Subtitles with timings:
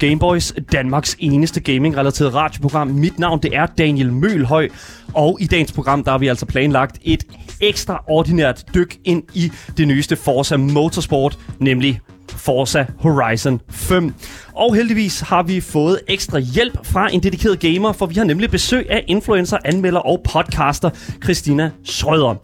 [0.00, 2.88] Gameboys, Danmarks eneste gaming-relateret radioprogram.
[2.88, 4.68] Mit navn det er Daniel Mølhøj,
[5.14, 7.24] og i dagens program der har vi altså planlagt et
[7.60, 14.14] ekstraordinært dyk ind i det nyeste Forza Motorsport, nemlig Forza Horizon 5.
[14.52, 18.50] Og heldigvis har vi fået ekstra hjælp fra en dedikeret gamer, for vi har nemlig
[18.50, 20.90] besøg af influencer, anmelder og podcaster
[21.22, 22.34] Christina Schrøder.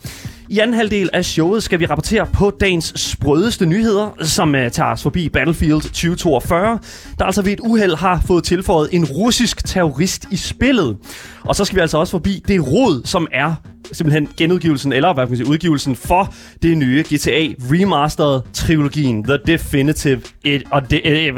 [0.48, 4.90] I anden halvdel af showet skal vi rapportere på dagens sprødeste nyheder, som uh, tager
[4.90, 6.78] os forbi Battlefield 2042,
[7.18, 10.96] der altså ved et uheld har fået tilføjet en russisk terrorist i spillet.
[11.44, 13.54] Og så skal vi altså også forbi det rod, som er
[13.92, 19.38] simpelthen genudgivelsen, eller hvad kan man sige, udgivelsen for det nye GTA Remastered trilogien, The
[19.46, 21.28] Definitive ed- og de-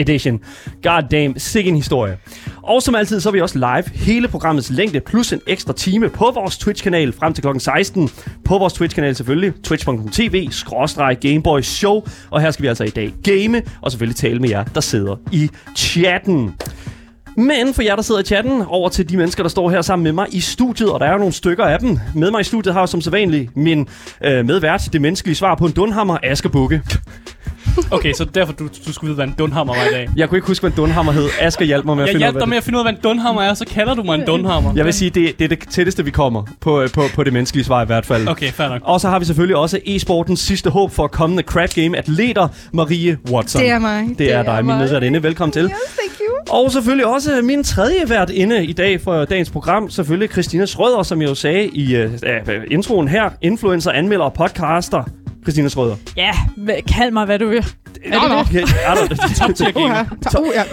[0.00, 0.40] Edition.
[0.82, 2.16] God damn, sikke en historie.
[2.62, 6.08] Og som altid, så er vi også live hele programmets længde, plus en ekstra time
[6.08, 8.10] på vores Twitch-kanal frem til klokken 16.
[8.44, 12.02] På vores Twitch-kanal selvfølgelig, twitch.tv, skråstreg Gameboy Show.
[12.30, 15.16] Og her skal vi altså i dag game, og selvfølgelig tale med jer, der sidder
[15.32, 16.54] i chatten.
[17.38, 20.04] Men for jer, der sidder i chatten, over til de mennesker, der står her sammen
[20.04, 21.98] med mig i studiet, og der er jo nogle stykker af dem.
[22.14, 23.88] Med mig i studiet har jeg som sædvanligt min
[24.24, 26.82] øh, medvært, det menneskelige svar på en dunhammer, Asger Bukke.
[27.90, 30.08] Okay, så derfor du, du skulle vide, hvad en dunhammer var i dag.
[30.16, 31.28] Jeg kunne ikke huske, hvad en dunhammer hed.
[31.40, 32.76] Asger hjalp mig med at Jeg finde ud af, hjalp dig med det at finde
[32.76, 34.72] ud af, hvad en dunhammer er, så kalder du mig en dunhammer.
[34.76, 37.32] Jeg vil sige, det, det er det tætteste, vi kommer på, øh, på, på det
[37.32, 38.28] menneskelige svar i hvert fald.
[38.28, 38.80] Okay, fair nok.
[38.84, 43.18] Og så har vi selvfølgelig også e-sportens sidste håb for kommende crap game atleter, Marie
[43.30, 43.62] Watson.
[43.62, 44.08] Det er mig.
[44.18, 44.78] Det er dig, min mig.
[44.78, 45.22] medværtinde.
[45.22, 45.64] Velkommen til.
[45.64, 46.27] Yes, thank you.
[46.50, 49.90] Og selvfølgelig også min tredje vært inde i dag for dagens program.
[49.90, 52.12] Selvfølgelig Christina Schrøder, som jeg jo sagde i uh,
[52.70, 53.30] introen her.
[53.42, 55.04] Influencer, anmelder og podcaster.
[55.48, 55.96] Christina Schrøder.
[56.16, 56.30] Ja,
[56.88, 57.66] kald mig, hvad du vil.
[58.10, 58.34] Nå, nå.
[58.34, 60.04] Okay, er der, Top tier gamer.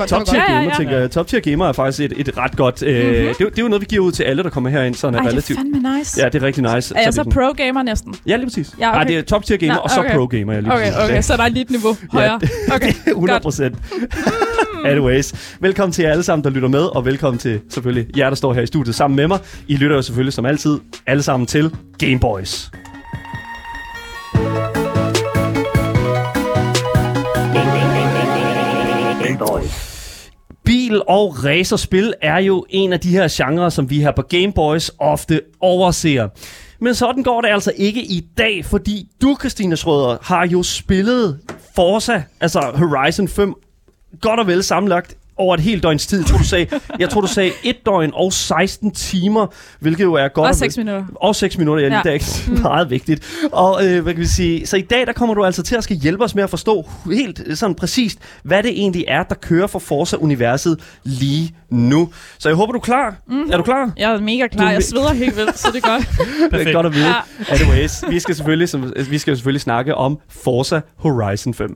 [0.08, 0.72] Top tier gamer, ja.
[0.78, 1.12] tænker jeg.
[1.12, 2.84] Top tier gamer er faktisk et, et ret godt...
[2.84, 3.14] Øh, Mhm.
[3.14, 4.96] det, er jo- det er jo noget, vi giver ud til alle, der kommer herind,
[4.96, 5.60] sådan Ej, det er relativt...
[5.60, 6.22] fandme nice.
[6.22, 6.96] Ja, det er rigtig nice.
[6.96, 8.16] er jeg vi så sådan- pro-gamer næsten?
[8.28, 8.72] Ja, lige præcis.
[8.80, 9.08] Ja, Nej, okay.
[9.14, 10.14] det er top tier gamer, Nå, og så okay.
[10.16, 10.54] pro gamer.
[10.54, 12.40] Ja, lige Okay, okay, så der er lige et niveau højere.
[12.76, 13.44] Okay, 100 godt.
[13.44, 13.76] procent.
[14.86, 18.36] Anyways, velkommen til jer alle sammen, der lytter med, og velkommen til selvfølgelig jer, der
[18.36, 19.40] står her i studiet sammen med mig.
[19.68, 22.72] I lytter jo selvfølgelig som altid alle sammen til Gameboys.
[30.66, 34.92] Bil- og racerspil er jo en af de her genrer, som vi her på Gameboys
[35.00, 36.28] ofte overser.
[36.80, 41.40] Men sådan går det altså ikke i dag, fordi du, Christine Schrøder, har jo spillet
[41.76, 43.54] Forza, altså Horizon 5,
[44.22, 46.20] godt og vel sammenlagt over et helt døgns tid.
[46.20, 46.68] Jeg tror, du sagde,
[47.00, 49.48] jeg tror, du sagde et døgn og 16 timer,
[49.80, 50.46] hvilket jo er godt.
[50.46, 51.06] Og vel- 6 minutter.
[51.16, 52.10] og 6 minutter, ja, lige Ja.
[52.10, 52.22] dag.
[52.62, 53.40] Meget vigtigt.
[53.52, 54.68] Og øh, hvad kan vi sige?
[54.68, 56.90] Så i dag, der kommer du altså til at skal hjælpe os med at forstå
[57.12, 62.10] helt øh, sådan præcist, hvad det egentlig er, der kører for Forza-universet lige nu.
[62.40, 63.16] Så jeg håber, du er klar.
[63.28, 63.50] Mm.
[63.52, 63.92] Er du klar?
[63.98, 64.72] Jeg er mega klar.
[64.72, 66.08] Jeg sveder helt vildt, så det er godt.
[66.62, 67.06] Det er godt at vide.
[67.08, 67.14] Ja.
[67.50, 71.76] Anyways, vi skal selvfølgelig, som, vi skal selvfølgelig snakke om Forza Horizon 5.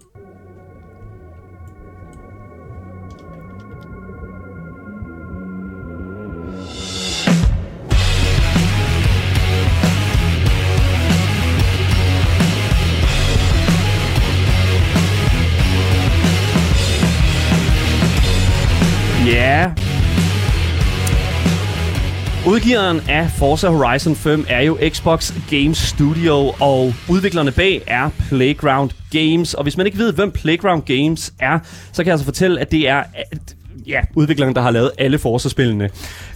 [22.60, 28.92] Udgiveren af Forza Horizon 5 er jo Xbox Game Studio, og udviklerne bag er Playground
[29.12, 29.54] Games.
[29.54, 31.60] Og hvis man ikke ved, hvem Playground Games er,
[31.92, 33.04] så kan jeg altså fortælle, at det er
[33.88, 35.90] ja, udviklerne, der har lavet alle Forza-spillene.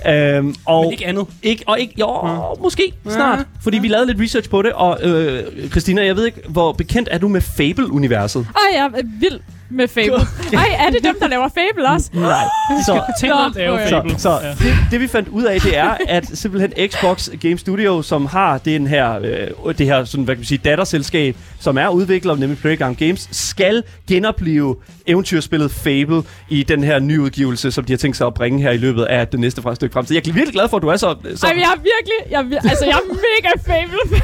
[0.07, 1.27] Øhm, og Men ikke andet.
[1.43, 5.43] ikke, og ikke, jo, måske snart, fordi vi lavede lidt research på det, og øh,
[5.71, 8.47] Christina, jeg ved ikke, hvor bekendt er du med Fable-universet?
[8.55, 10.13] Ej, jeg er vild med Fable.
[10.59, 12.09] Ej, er det dem, der laver Fable også?
[12.19, 12.43] Nej.
[12.85, 13.01] Så.
[13.21, 13.89] Fable.
[13.89, 14.49] Så, så Ja.
[14.49, 18.57] det, det vi fandt ud af, det er, at simpelthen Xbox Game Studio, som har
[18.57, 19.19] den her,
[19.65, 23.27] øh, det her sådan, hvad kan man sige, datterselskab, som er udvikler, nemlig Playground Games,
[23.31, 24.75] skal genopleve
[25.07, 28.71] eventyrspillet Fable i den her nye udgivelse, som de har tænkt sig at bringe her
[28.71, 30.05] i løbet af det næste stykke frem.
[30.05, 31.15] Så jeg er virkelig glad for, at du er så...
[31.35, 32.31] så Ej, jeg er virkelig...
[32.31, 34.19] Jeg, er altså, jeg er mega Fable.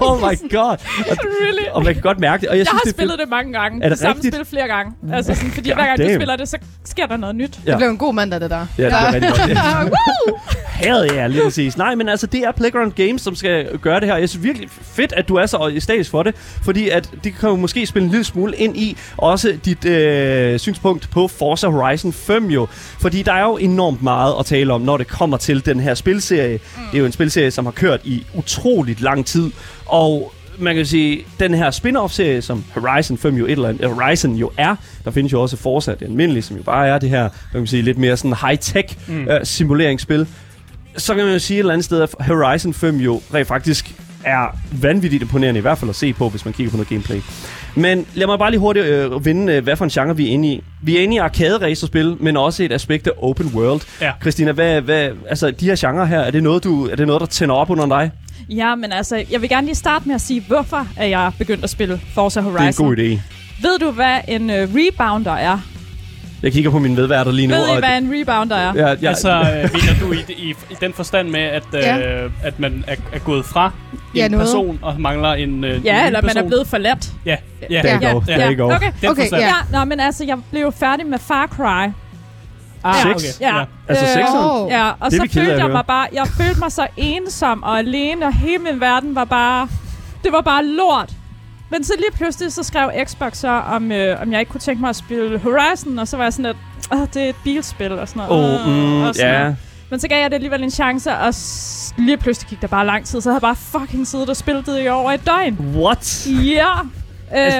[0.06, 0.76] oh my god.
[1.10, 1.64] Og, really.
[1.72, 2.48] og man kan godt mærke det.
[2.48, 3.84] Og jeg, Jeg synes, har det spillet det mange gange.
[3.84, 4.34] Er det Samme rigtigt?
[4.34, 4.92] spil flere gange.
[5.12, 7.58] Altså, sådan, fordi God hver gang du spiller det, så sker der noget nyt.
[7.66, 7.70] Ja.
[7.70, 8.66] Det blev en god mandag, det der.
[8.78, 9.92] Ja, det er godt.
[10.28, 10.38] Woo!
[10.78, 11.76] Hell yeah, lige præcis.
[11.76, 14.16] Nej, men altså, det er Playground Games, som skal gøre det her.
[14.16, 16.34] Jeg synes virkelig fedt, at du er så statisk for det,
[16.64, 20.58] fordi at det kan jo måske spille en lille smule ind i også dit øh,
[20.58, 22.66] synspunkt på Forza Horizon 5 jo.
[23.00, 25.94] Fordi der er jo enormt meget at tale om, når det kommer til den her
[25.94, 26.60] spilserie.
[26.76, 26.82] Mm.
[26.90, 29.50] Det er jo en spilserie, som har kørt i utroligt lang tid,
[29.86, 34.34] og man kan sige, den her spin-off-serie, som Horizon 5 jo et eller andet, Horizon
[34.34, 37.22] jo er, der findes jo også Forza, det almindelige, som jo bare er det her,
[37.52, 39.22] man kan sige, lidt mere sådan high-tech mm.
[39.22, 40.26] uh, simuleringsspil.
[40.96, 43.94] Så kan man jo sige et eller andet sted, at Horizon 5 jo rent faktisk
[44.24, 47.20] er vanvittigt imponerende, i hvert fald at se på, hvis man kigger på noget gameplay.
[47.74, 50.30] Men lad mig bare lige hurtigt øh, vinde, øh, hvad for en genre vi er
[50.30, 50.64] inde i.
[50.82, 53.80] Vi er inde i arcade-racerspil, men også et aspekt af open world.
[54.00, 54.12] Ja.
[54.20, 57.20] Christina, hvad, hvad, altså, de her genrer her, er det noget, du, er det noget
[57.20, 58.10] der tænder op under dig?
[58.48, 61.64] Ja, men altså, jeg vil gerne lige starte med at sige, hvorfor er jeg begyndt
[61.64, 62.96] at spille Forza Horizon.
[62.96, 63.62] Det er en god idé.
[63.62, 65.58] Ved du, hvad en uh, rebounder er?
[66.42, 67.54] Jeg kigger på mine vedværter lige nu.
[67.54, 68.72] Ved I, og- hvad en rebounder er?
[68.74, 72.24] Ja, ja, Altså, øh, mener du i, i, i den forstand med, at, øh, Ja.
[72.42, 73.72] at man er, er gået fra
[74.14, 74.46] Ja, en noget.
[74.46, 76.48] person og mangler en øh, en Ja, ny eller man er person?
[76.48, 77.12] blevet forladt.
[77.26, 77.36] Ja,
[77.70, 77.82] ja.
[77.82, 78.52] Der Ja, ja.
[78.52, 78.74] går.
[78.74, 78.90] Okay.
[79.08, 79.38] Okay, ja.
[79.38, 81.88] Ja, nå, men altså, jeg blev jo færdig med Far Cry.
[82.84, 83.14] Ah, Seks?
[83.14, 83.40] okay.
[83.40, 83.56] Ja.
[83.58, 83.64] Ja.
[83.88, 84.50] Altså Øh, sekseren?
[84.50, 84.70] Åh.
[84.70, 88.26] Ja, og Det så følte jeg mig bare, jeg følte mig så ensom og alene,
[88.26, 89.68] og hele min verden var bare,
[90.24, 91.10] det var bare lort.
[91.70, 94.80] Men så lige pludselig, så skrev Xbox så, om, øh, om jeg ikke kunne tænke
[94.80, 96.56] mig at spille Horizon, og så var jeg sådan lidt,
[96.92, 98.60] Åh, det er et bilspil og sådan noget.
[98.64, 99.38] Oh, mm, og sådan ja.
[99.38, 99.56] noget.
[99.90, 101.34] Men så gav jeg det alligevel en chance, og
[101.98, 104.66] lige pludselig gik der bare lang tid, så havde jeg bare fucking siddet og spillet
[104.66, 105.74] det i over et døgn.
[105.76, 106.26] What?
[106.26, 106.72] Ja.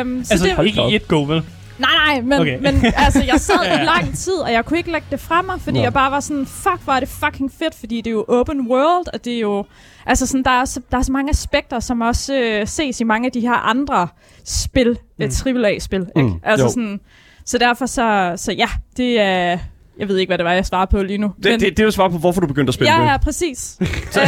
[0.01, 1.43] Øhm, så Altså, det, i et go, vel?
[1.79, 2.59] Nej, nej, men, Okay.
[2.61, 5.61] men altså, jeg sad i lang tid, og jeg kunne ikke lægge det fra mig,
[5.61, 5.83] fordi Nå.
[5.83, 8.61] jeg bare var sådan, fuck, hvor er det fucking fedt, fordi det er jo open
[8.71, 9.65] world, og det er jo,
[10.07, 13.05] altså sådan, der er så, der er så mange aspekter, som også øh, ses i
[13.05, 14.09] mange af de her andre
[14.45, 15.25] spil, mm.
[15.47, 15.57] Mm.
[15.65, 16.29] AAA-spil, ikke?
[16.29, 16.71] Mm, Altså jo.
[16.71, 17.01] sådan,
[17.45, 19.59] så derfor så, så ja, det er,
[19.99, 21.33] jeg ved ikke, hvad det var, jeg svarede på lige nu.
[21.43, 23.77] Det, det, det er jo svar på, hvorfor du begyndte at spille ja, ja, præcis.
[23.81, 24.27] øh,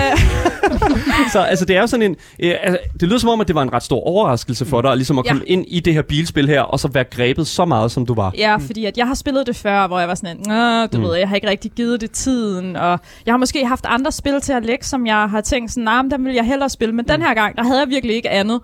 [1.33, 2.17] Så altså, det er jo sådan en...
[2.43, 4.97] Øh, altså, det lyder som om, at det var en ret stor overraskelse for dig,
[4.97, 5.31] ligesom at Ja.
[5.31, 8.15] komme ind i det her bilspil her, og så være grebet så meget, som du
[8.15, 8.33] var.
[8.39, 11.03] Ja, fordi at jeg har spillet det før, hvor jeg var sådan, Nå, du Mm.
[11.05, 11.09] mm.
[11.11, 14.41] ved, jeg har ikke rigtig givet det tiden, og jeg har måske haft andre spil
[14.41, 16.95] til at lægge, som jeg har tænkt sådan, nej, nah, dem vil jeg hellere spille,
[16.95, 17.13] men mm.
[17.13, 18.61] den her gang, der havde jeg virkelig ikke andet.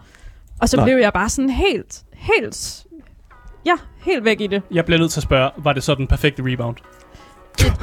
[0.61, 0.76] Og så.
[0.76, 0.87] Nej.
[0.87, 2.82] blev jeg bare sådan helt, helt,
[3.67, 4.63] ja, helt væk i det.
[4.71, 6.77] Jeg bliver nødt til at spørge, var det så den perfekte rebound?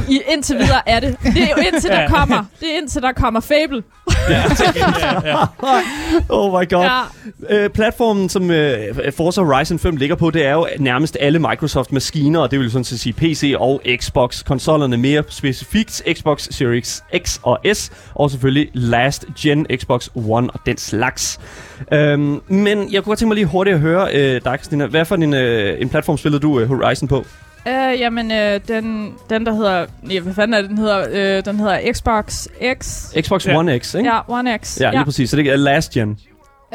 [0.10, 1.18] I, indtil videre er det.
[1.24, 3.84] Det er jo indtil der kommer, det er indtil der kommer Fable.
[4.30, 4.44] ja,
[4.76, 5.46] ja, ja.
[6.30, 6.84] Oh my god.
[6.84, 7.02] Ja,
[7.50, 8.78] Øh, platformen, som øh,
[9.18, 12.84] Forza Horizon 5 ligger på, det er jo nærmest alle Microsoft-maskiner, og det vil sådan
[12.84, 14.44] set sige PC og Xbox.
[14.44, 20.60] Konsollerne mere specifikt Xbox Series X og S, og selvfølgelig Last Gen Xbox One og
[20.66, 21.40] den slags.
[21.94, 24.86] Øhm, men jeg kunne godt tænke mig lige hurtigt at høre øh, dig, Christina.
[24.86, 27.26] Hvad for en, øh, en platform spillede du øh, Horizon på?
[27.68, 31.38] Øh, jamen, øh, den, den der hedder, ja, hvad fanden er det, den hedder?
[31.38, 32.48] Øh, den hedder Xbox
[32.82, 33.06] X.
[33.22, 33.58] Xbox Ja.
[33.58, 34.10] One X, ikke?
[34.10, 34.82] Ja, One X.
[34.82, 35.30] Ja, lige præcis.
[35.30, 36.18] Så det er Last Gen,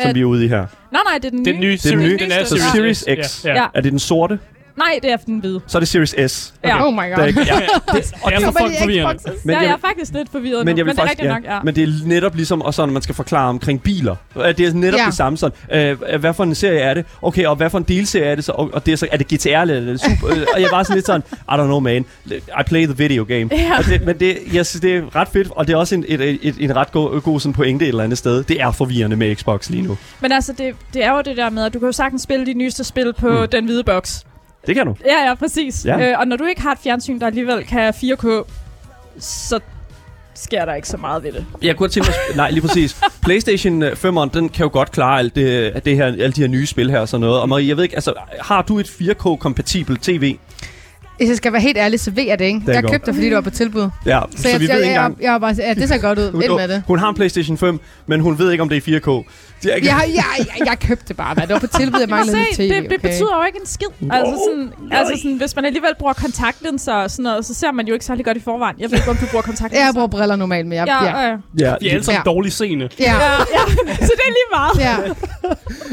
[0.01, 0.67] som Øh, vi er ude i her.
[0.93, 1.61] Nej, nej, det er den Den nye.
[1.61, 2.19] nye den Series, nye.
[2.19, 3.45] den er Så Series X.
[3.45, 3.55] Ja, ja.
[3.61, 3.67] Ja.
[3.75, 4.39] Er det den sorte?
[4.79, 5.61] Nej, det er den hvide.
[5.67, 6.55] Så er det Series S.
[6.65, 6.87] Ja.
[6.87, 7.27] Oh my Der er god.
[7.27, 7.55] ikke, ja.
[7.95, 9.23] Det, og det er for folk de forvirrende.
[9.45, 11.23] Men ja, jeg er faktisk lidt forvirret Men nu, jeg vil men det er faktisk,
[11.23, 11.61] rigtigt nok, ja.
[11.65, 14.17] Men det er netop ligesom, og sådan, man skal forklare omkring biler.
[14.37, 15.07] Øh, Det er netop Ja.
[15.07, 15.59] det samme sådan.
[15.73, 17.05] Øh, hvad for en serie er det?
[17.23, 18.53] Okay, og hvad for en delserie er det så?
[18.53, 20.29] Og, og det er, så, er det GTR eller er det Super?
[20.37, 23.25] Øh, og jeg var sådan lidt sådan, I don't know man, I play the video
[23.29, 23.49] game.
[23.53, 23.79] Ja.
[23.79, 26.05] Og det, men det, jeg synes, det er ret fedt, og det er også en,
[26.09, 28.43] et, et, et, en ret god, god sådan pointe et eller andet sted.
[28.45, 29.99] Det er forvirrende med Xbox lige nu.
[30.21, 32.47] Men altså, det, det er jo det der med, at du kan jo sagtens spille
[32.47, 33.49] de nyeste spil på mm.
[33.49, 34.25] den hvide boks.
[34.67, 34.97] Det kan du.
[35.07, 35.85] Ja, ja, præcis.
[35.87, 36.11] Ja.
[36.11, 38.27] Øh, og når du ikke har et fjernsyn, der alligevel kan 4K,
[39.19, 39.61] så
[40.35, 41.47] sker der ikke så meget ved det.
[41.63, 42.37] Jeg kunne tænke mig...
[42.37, 42.97] Nej, lige præcis.
[43.23, 46.67] PlayStation 5'eren, den kan jo godt klare alt det, det her, alle de her nye
[46.67, 47.41] spil her og sådan noget.
[47.41, 50.37] Og Marie, jeg ved ikke, altså, har du et 4K-kompatibelt tv?
[51.19, 52.61] Hvis jeg skal være helt ærlig, så ved jeg det ikke.
[52.69, 52.93] er Jeg godt.
[52.93, 53.89] købte det, fordi det var på tilbud.
[54.07, 55.17] Ja, Så, så, jeg, vi ved jeg, ikke jeg, engang...
[55.19, 56.25] jeg, jeg var bare, ja, det ser godt ud.
[56.45, 56.83] Ind med det.
[56.87, 59.33] Hun har en PlayStation 5, men hun ved ikke, om det er 4K.
[59.63, 59.87] Det er ikke...
[59.89, 62.39] Jeg, har- jeg, jeg, jeg købte det bare, men det var på tilbud, jeg manglede
[62.53, 62.63] Se, tv.
[62.63, 62.99] det, det okay?
[63.09, 63.87] betyder jo ikke en skid.
[64.11, 64.99] Altså sådan, nej.
[64.99, 68.05] altså sådan, hvis man alligevel bruger kontaktlinser og sådan noget, så ser man jo ikke
[68.05, 68.77] særlig godt i forvejen.
[68.79, 69.85] Jeg ved ikke, om du bruger kontaktlinser.
[69.87, 70.87] Jeg bruger briller normalt, men jeg...
[70.87, 72.31] Ja, Ja, øh, Ja, De er alle sammen Ja.
[72.31, 72.89] dårligt seende.
[73.01, 73.95] ja, ja, ja.
[73.95, 74.79] så det er lige meget.
[74.79, 74.97] ja.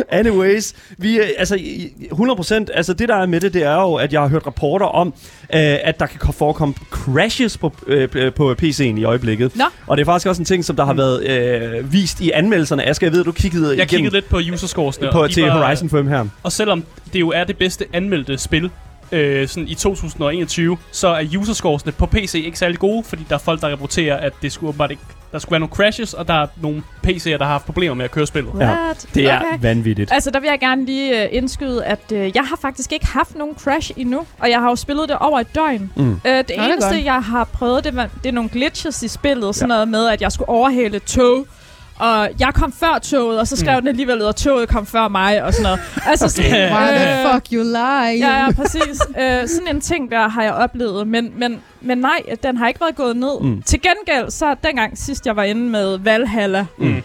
[0.19, 3.93] Anyways, vi, øh, altså, i- 100%, altså det der er med det, det er jo,
[3.95, 5.13] at jeg har hørt rapporter om,
[5.53, 9.55] øh, at der kan forekomme crashes på, øh, på PC'en i øjeblikket.
[9.55, 9.63] Nå.
[9.87, 12.83] Og det er faktisk også en ting, som der har været øh, vist i anmeldelserne.
[12.89, 15.09] Asger, jeg ved, du kiggede Jeg igennem kiggede lidt på userscoresne.
[15.11, 16.25] på, og de til var- Horizon 5 her.
[16.43, 18.69] Og selvom det jo er det bedste anmeldte spil
[19.11, 23.39] øh, sådan i 2021, så er userscoresne på PC ikke særlig gode, fordi der er
[23.39, 26.33] folk, der rapporterer, at det skulle åbenbart ikke, der skulle være nogle crashes, og der
[26.33, 28.51] er nogle PC'er, der har haft problemer med at køre spillet.
[28.59, 28.75] Ja?
[29.15, 29.57] Det er Okay.
[29.61, 30.11] vanvittigt.
[30.13, 33.35] Altså, der vil jeg gerne lige øh, indskyde, at øh, jeg har faktisk ikke haft
[33.35, 35.91] nogen crash endnu, og jeg har jo spillet det over et døgn.
[35.95, 36.11] Mm.
[36.11, 37.05] Øh, det Nå, det eneste, godt.
[37.05, 39.55] jeg har prøvet, det, var, det er nogle glitches i spillet.
[39.55, 41.47] Sådan noget med, at jeg skulle overhale et tog.
[41.99, 43.81] Og jeg kom før toget, og så skrev mm.
[43.81, 45.79] den alligevel ud, at toget kom før mig, og sådan noget.
[46.09, 48.27] Altså sådan, Why the øh, fuck you lie?
[48.27, 48.99] Ja, ja, præcis.
[49.19, 52.81] øh, sådan en ting der har jeg oplevet, men, men, men nej, den har ikke
[52.81, 53.41] været gået ned.
[53.41, 53.61] Mm.
[53.61, 56.85] Til gengæld, så dengang sidst jeg var inde med Valhalla, Mm.
[56.87, 57.03] Mm.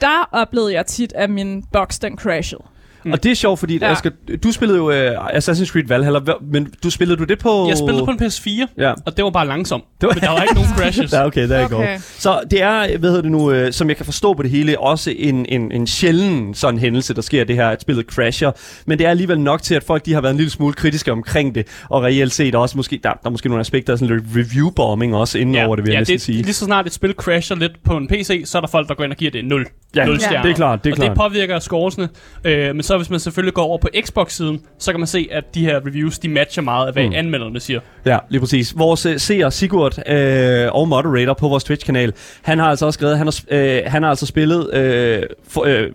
[0.00, 2.62] der oplevede jeg tit, at min box den crashede.
[3.04, 3.12] Mm.
[3.12, 3.86] Og det er sjovt, fordi Ja.
[3.86, 3.92] ja.
[3.92, 4.10] Asger,
[4.44, 6.20] du spillede jo uh, Assassin's Creed Valhalla,
[6.52, 7.68] men du spillede du det på...
[7.68, 8.92] Jeg spillede på en PS4, Ja.
[9.06, 9.84] og det var bare langsomt.
[10.00, 11.12] Det var- Men der var ikke nogen crashes.
[11.20, 11.74] Ja, okay, der okay.
[11.76, 11.94] Okay.
[11.94, 12.00] go.
[12.18, 14.80] Så det er, hvad hedder det nu, øh, som jeg kan forstå på det hele,
[14.80, 18.50] også en, en, en sjælden sådan hændelse, der sker det her, at spillet crasher.
[18.86, 21.12] Men det er alligevel nok til, at folk de har været en lille smule kritiske
[21.12, 24.16] omkring det, og reelt set også måske, der, der er måske nogle aspekter af sådan
[24.16, 26.42] lidt review-bombing også inden over det, vil jeg ja, næsten det, sige.
[26.42, 28.94] Lige så snart et spil crasher lidt på en PC, så er der folk, der
[28.94, 29.66] går ind og giver det 0.
[29.96, 30.42] Ja, 0 ja, stjerner.
[30.42, 31.10] det er klart, det er og klart.
[31.10, 32.08] det påvirker scoresene.
[32.44, 35.54] Øh, men så hvis man selvfølgelig går over på Xbox-siden, så kan man se, at
[35.54, 37.08] de her reviews, de matcher meget af, hvad Mm.
[37.08, 37.14] mm.
[37.16, 37.80] anmelderne siger.
[38.06, 38.78] Ja, lige præcis.
[38.78, 43.18] Vores uh, seer Sigurd øh, og moderator på vores Twitch-kanal, han har altså også skrevet,
[43.18, 45.86] han har, øh, han har altså spillet, øh, for, øh,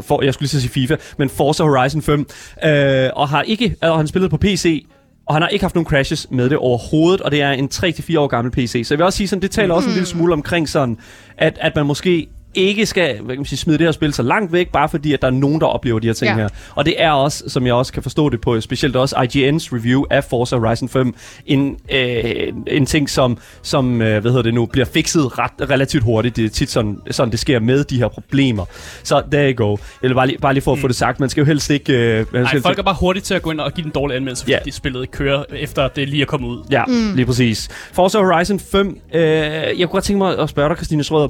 [0.00, 2.26] for, jeg skulle lige så sige FIFA, men Forza Horizon 5,
[2.64, 4.86] øh, og har ikke, og han spillet på PC,
[5.26, 8.18] og han har ikke haft nogen crashes med det overhovedet, og det er en 3-4
[8.18, 8.82] år gammel PC.
[8.84, 10.98] Så jeg vil også sige, sådan, det taler også en lille smule omkring sådan,
[11.38, 14.22] at, at man måske ikke skal hvad kan man sige, smide det her spil så
[14.22, 16.36] langt væk, bare fordi, at der er nogen, der oplever de her ting Ja.
[16.36, 16.48] her.
[16.74, 20.04] Og det er også, som jeg også kan forstå det på, specielt også IGN's review
[20.10, 21.14] af Forza Horizon 5,
[21.46, 26.04] en, øh, en ting, som, som øh, hvad hedder det nu, bliver fikset ret, relativt
[26.04, 26.36] hurtigt.
[26.36, 28.64] Det er tit sådan, sådan, det sker med de her problemer.
[29.02, 29.76] Så there you go.
[30.02, 31.70] Jeg vil bare lige, bare lige for at få det sagt, man skal jo helst
[31.70, 31.92] ikke...
[31.92, 33.92] Øh, man skal Nej, folk er bare hurtige til at gå ind og give den
[33.92, 34.64] dårlige anmeldelse, fordi yeah.
[34.64, 36.62] de spillet ikke kører, efter det lige er kommet ud.
[36.70, 37.14] Ja, mm.
[37.14, 37.68] lige præcis.
[37.92, 39.00] Forza Horizon 5.
[39.14, 41.28] Øh, jeg kunne godt tænke mig at spørge dig, Christine Schrøder.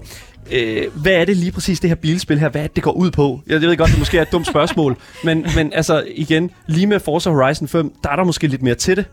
[0.52, 2.49] Øh, hvad er det lige præcis, det her bilspil her?
[2.49, 3.40] Hvad er det, det går ud på?
[3.47, 4.97] Jeg ved godt, det måske er et dumt spørgsmål.
[5.25, 8.75] men, men altså, igen, lige med Forza Horizon 5, der er der måske lidt mere
[8.75, 9.04] til det.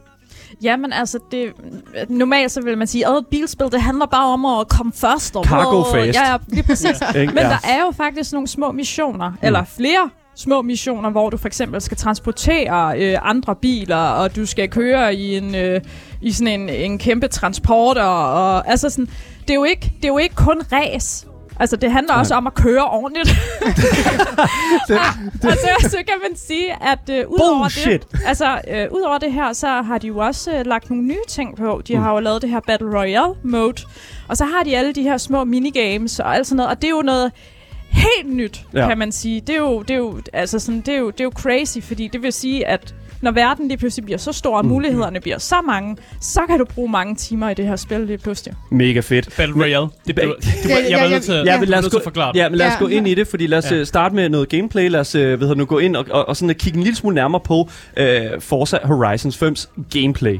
[0.63, 1.45] Jamen altså, det,
[2.09, 5.35] normalt så vil man sige, at et bilspil, det handler bare om at komme først.
[5.35, 6.15] Og Cargo fast.
[6.19, 7.01] Ja, ja, lige præcis.
[7.15, 7.43] Men Ja.
[7.43, 9.35] der er jo faktisk nogle små missioner, mm.
[9.41, 14.45] eller flere små missioner, hvor du for eksempel skal transportere øh, andre biler, og du
[14.45, 15.81] skal køre i en øh,
[16.21, 19.07] i sådan en, en kæmpe transporter, og altså sådan,
[19.41, 21.26] det er jo ikke, det er jo ikke kun race.
[21.59, 23.29] Altså, det handler også om at køre ordentligt.
[25.43, 29.53] og så, så kan man sige, at øh, udover det, altså, øh, udover det her,
[29.53, 31.81] så har de jo også øh, lagt nogle nye ting på.
[31.87, 33.81] De har jo lavet det her Battle Royale mode,
[34.27, 36.87] og så har de alle de her små minigames og alt sådan noget, og det
[36.87, 37.31] er jo noget
[37.89, 38.79] helt nyt, Ja.
[38.81, 38.87] ja.
[38.87, 39.41] kan man sige.
[39.41, 41.77] Det er jo, det er jo, altså sådan, det er jo, det er jo crazy,
[41.81, 45.37] fordi det vil sige, at når verden lige pludselig bliver så stor, og mulighederne bliver
[45.37, 48.53] så mange, så kan du bruge mange timer i det her spil lige pludselig.
[48.71, 49.29] Mega fedt.
[49.37, 49.87] Battle Royale.
[50.07, 51.59] Det blev, du, Ja, jeg var nødt til, ja.
[51.59, 52.39] men lad os, gå, forklare det.
[52.39, 52.79] ja, men lad os Ja.
[52.79, 53.75] gå ind i det, fordi lad os Ja.
[53.77, 53.83] ja.
[53.83, 54.89] starte med noget gameplay.
[54.89, 56.77] Lad os øh, hvad hedder det nu, gå ind og, og, og sådan at kigge
[56.77, 59.67] en lille smule nærmere på øh, Forza Horizon 5's
[60.01, 60.39] gameplay.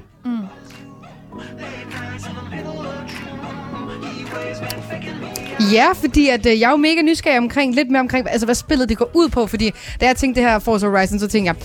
[5.74, 8.56] Ja, fordi at, øh, jeg er jo mega nysgerrig omkring, lidt mere omkring, altså hvad
[8.56, 11.48] spillet det går ud på, fordi da jeg tænkte det her Forza Horizon, så tænkte
[11.48, 11.56] jeg,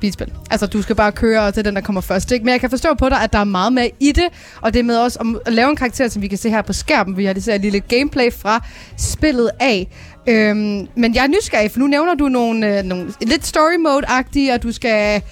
[0.00, 0.32] bilspil.
[0.50, 2.32] Altså, du skal bare køre til den, der kommer først.
[2.32, 2.44] Ikke?
[2.44, 4.28] Men jeg kan forstå på dig, at der er meget mere i det,
[4.60, 6.62] og det er med også om at lave en karakter, som vi kan se her
[6.62, 7.16] på skærmen.
[7.16, 9.88] Vi har lige set et lille gameplay fra spillet af.
[10.26, 14.54] Øhm, men jeg er nysgerrig, for nu nævner du nogle, øh, nogle lidt story mode-agtige,
[14.54, 15.22] og du skal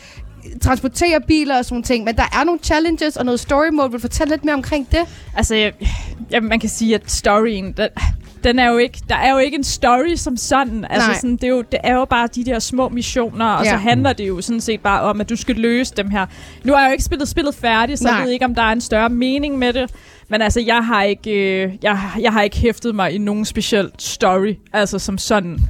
[0.63, 3.91] transportere biler og sådan ting, men der er nogle challenges og noget story mode.
[3.91, 5.01] Vil du fortælle lidt mere omkring det?
[5.37, 5.55] Altså,
[6.31, 7.89] jeg, man kan sige, at storyen, den,
[8.47, 10.87] den er jo ikke, der er jo ikke en story som sådan.
[10.91, 11.17] Altså, Nej.
[11.17, 13.71] sådan, det, er jo, det er jo bare de der små missioner, og Ja.
[13.71, 16.27] så handler det jo sådan set bare om, at du skal løse dem her.
[16.65, 18.15] Nu har jeg jo ikke spillet spillet færdigt, så Nej.
[18.15, 19.91] jeg ved ikke, om der er en større mening med det.
[20.29, 21.31] Men altså, jeg har ikke,
[21.65, 25.59] øh, jeg, jeg har ikke hæftet mig i nogen speciel story, altså som sådan.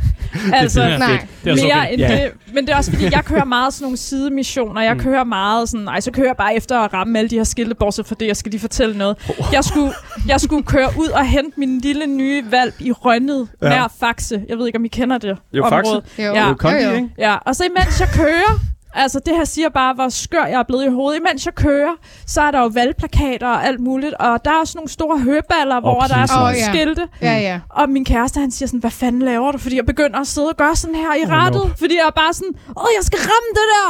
[0.53, 1.27] Altså, Det er nej.
[1.45, 1.93] Det er mere fedt.
[1.93, 2.25] end Ja.
[2.25, 2.33] det.
[2.55, 4.81] Men det er også fordi, jeg kører meget sådan nogle sidemissioner.
[4.83, 5.01] Jeg Mm.
[5.01, 7.75] kører meget sådan, nej, så kører jeg bare efter at ramme alle de her skilte,
[7.75, 9.17] bortset fra det, jeg skal lige fortælle noget.
[9.53, 9.93] Jeg skulle,
[10.29, 13.69] jeg skulle køre ud og hente min lille nye valp i Rønnet, Ja.
[13.69, 13.75] ja.
[13.79, 14.43] nær Faxe.
[14.49, 16.03] Jeg ved ikke, om I kender det Jo, område.
[16.07, 16.23] Faxe.
[16.23, 16.49] Jo, Ja.
[16.49, 16.91] Jo, Kondi, jo.
[16.93, 17.09] ikke?
[17.19, 18.61] Ja, og så imens jeg kører,
[18.97, 21.21] altså det her siger bare, hvor skør jeg er blevet i hovedet.
[21.21, 21.93] Imens jeg kører,
[22.27, 25.81] så er der jo valgplakater og alt muligt, og der er også nogle store høballer,
[25.81, 26.69] hvor der er sådan nogle ja.
[26.73, 27.09] skilte.
[27.23, 27.61] Ja, ja.
[27.71, 29.59] Og min kæreste, han siger sådan, hvad fanden laver du?
[29.59, 31.63] Fordi jeg begynder at sidde og gøre sådan her i Oh, rettet.
[31.65, 31.71] no.
[31.79, 33.87] Fordi jeg er bare sådan, åh, jeg skal ramme det der.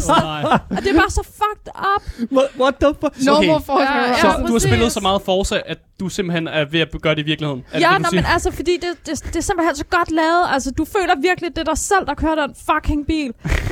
[0.00, 0.44] Sådan,
[0.76, 2.02] og det er bare så fucked up.
[2.36, 3.26] What, what the fuck?
[3.26, 3.48] No Okay.
[3.48, 4.14] more Forza Ja, ja.
[4.20, 7.22] Så du har spillet så meget Forza, at du simpelthen er ved at gøre det
[7.22, 7.64] i virkeligheden?
[7.72, 10.10] Er det Ja, det, nå, men altså, fordi det, det, det er simpelthen så godt
[10.10, 10.44] lavet.
[10.54, 13.19] Altså, du føler virkelig, det er dig selv, der kører den fucking bil.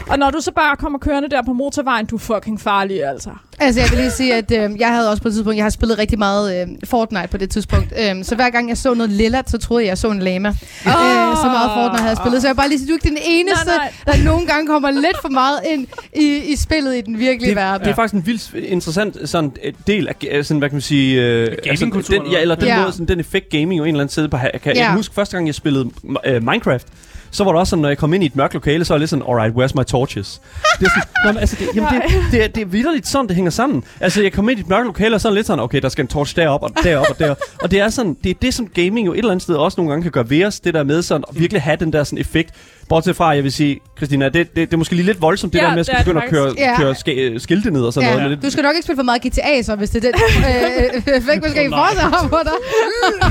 [0.09, 3.31] Og når du så bare kommer kørende der på motorvejen, du er fucking farlig, altså.
[3.61, 5.71] Altså, jeg vil lige sige, at øh, jeg havde også på et tidspunkt, jeg har
[5.71, 7.93] spillet rigtig meget øh, Fortnite på det tidspunkt.
[7.99, 10.49] Øh, så hver gang jeg så noget lilla, så troede jeg, jeg så en lama.
[10.49, 10.55] Oh.
[10.55, 12.43] Øh, så meget Fortnite havde jeg spillet.
[12.43, 14.47] Så jeg vil bare lige sige, du er ikke den eneste, Nej, nej, der nogle
[14.47, 17.85] gange kommer lidt for meget ind i, i spillet i den virkelige det, verden.
[17.85, 20.81] det er faktisk en vildt interessant sådan, øh, del af øh, sådan, hvad kan man
[20.83, 22.81] sige, øh, Gamingkulturen, den, ja, eller den Ja.
[22.81, 24.37] måde, sådan, den effekt gaming jo en eller anden sted på.
[24.37, 24.87] Kan, jeg Ja.
[24.87, 25.90] kan huske første gang, jeg spillede
[26.26, 26.87] øh, Minecraft,
[27.30, 28.97] så var det også sådan, når jeg kom ind i et mørkt lokale, så var
[28.97, 30.40] jeg lidt sådan, alright, where's my torches?
[30.80, 33.37] Det er sådan, nå, altså, det, jamen, det, det, er, det er vidderligt sådan, det
[33.37, 33.85] hænger sammen.
[34.00, 35.80] Altså, jeg kom ind i et mørkt lokale, og så er det lidt sådan, okay,
[35.80, 37.35] der skal en torch derop og derop og der.
[37.62, 39.80] Og det er sådan, det er det, som gaming jo et eller andet sted også
[39.80, 42.04] nogle gange kan gøre ved os, det der med sådan, at virkelig have den der
[42.04, 42.54] sådan effekt.
[42.88, 45.59] Bortset fra, jeg vil sige, Christina, det, det, det er måske lige lidt voldsomt, det
[45.59, 46.80] Ja, der med at det skulle det begynde at køre, faktisk.
[46.85, 48.16] køre ske, øh, skilte ned og sådan Ja.
[48.16, 48.30] noget.
[48.30, 50.21] Lidt, Du skal nok ikke spille for meget GTA, så hvis det er den
[51.09, 52.52] øh, effekt, måske ikke fortsætter på dig.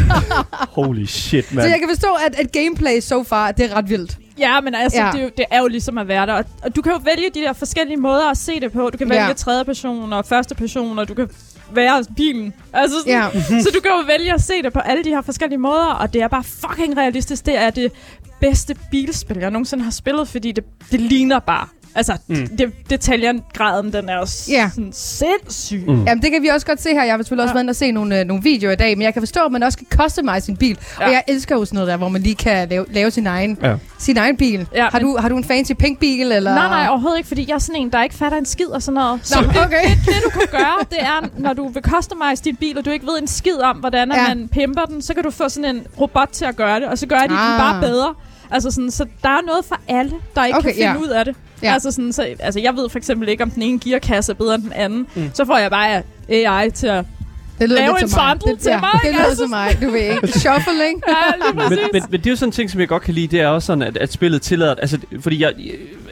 [0.83, 1.67] holy shit, Så mand.
[1.69, 4.17] jeg kan forstå, at, at gameplay so far, det er ret vildt.
[4.39, 5.05] Ja, men altså, Ja.
[5.05, 5.11] ja.
[5.11, 6.33] Det, er jo, det er jo ligesom at være der.
[6.33, 8.89] Og, og du kan jo vælge de der forskellige måder at se det på.
[8.89, 9.27] Du kan vælge Ja.
[9.27, 9.33] ja.
[9.33, 11.29] tredje person og første person, og du kan
[11.71, 12.53] være bilen.
[12.73, 13.39] Altså sådan, Ja.
[13.63, 16.13] Så du kan jo vælge at se det på alle de her forskellige måder, og
[16.13, 17.45] det er bare fucking realistisk.
[17.45, 17.91] Det er det
[18.41, 21.67] bedste bilspil, jeg nogensinde har spillet, fordi det, det ligner bare.
[21.95, 22.47] Altså, Mm.
[22.57, 24.69] det, detaljen-graden, den er også Ja.
[24.75, 25.83] sådan sindssyg.
[25.87, 26.03] Mm.
[26.05, 27.03] Jamen, det kan vi også godt se her.
[27.03, 27.53] Jeg har selvfølgelig også Ja.
[27.53, 29.51] været inde og se nogle, øh, nogle videoer i dag, men jeg kan forstå, at
[29.51, 30.77] man også kan customize sin bil.
[30.99, 31.05] Ja.
[31.05, 33.57] Og jeg elsker jo sådan noget der, hvor man lige kan lave, lave sin, egen,
[33.63, 33.75] Ja.
[33.99, 34.67] sin egen bil.
[34.75, 36.31] Ja, har, men- du, har du en fancy pink bil?
[36.31, 36.55] Eller?
[36.55, 38.81] Nej, nej, overhovedet ikke, fordi jeg er sådan en, der ikke fatter en skid og
[38.83, 39.19] sådan noget.
[39.23, 39.83] Så Nå, det, okay.
[39.89, 42.89] det, det, du kan gøre, det er, når du vil customize din bil, og du
[42.89, 44.27] ikke ved en skid om, hvordan Ja.
[44.27, 46.97] man pimper den, så kan du få sådan en robot til at gøre det, og
[46.97, 47.29] så gør de ah.
[47.29, 47.59] den Ah.
[47.59, 48.13] bare bedre.
[48.51, 50.97] Altså sådan, så der er noget for alle, der ikke Okay, kan finde ja.
[50.97, 51.35] ud af det.
[51.61, 51.67] Ja.
[51.67, 51.73] Ja.
[51.73, 54.55] Altså, sådan, så, altså, jeg ved for eksempel ikke, om den ene gearkasse er bedre
[54.55, 55.07] end den anden.
[55.15, 55.31] Mm.
[55.33, 57.05] Så får jeg bare AI til at...
[57.59, 58.09] det lyder lave en det,
[58.59, 59.17] til mig, Det ikke?
[59.17, 60.27] lyder Altså som mig, du ved ikke.
[60.39, 61.03] Shuffling.
[61.07, 63.27] Ja, men, men, men det er jo sådan en ting, som jeg godt kan lide,
[63.27, 65.53] det er også sådan, at, at spillet tillader, altså, fordi jeg,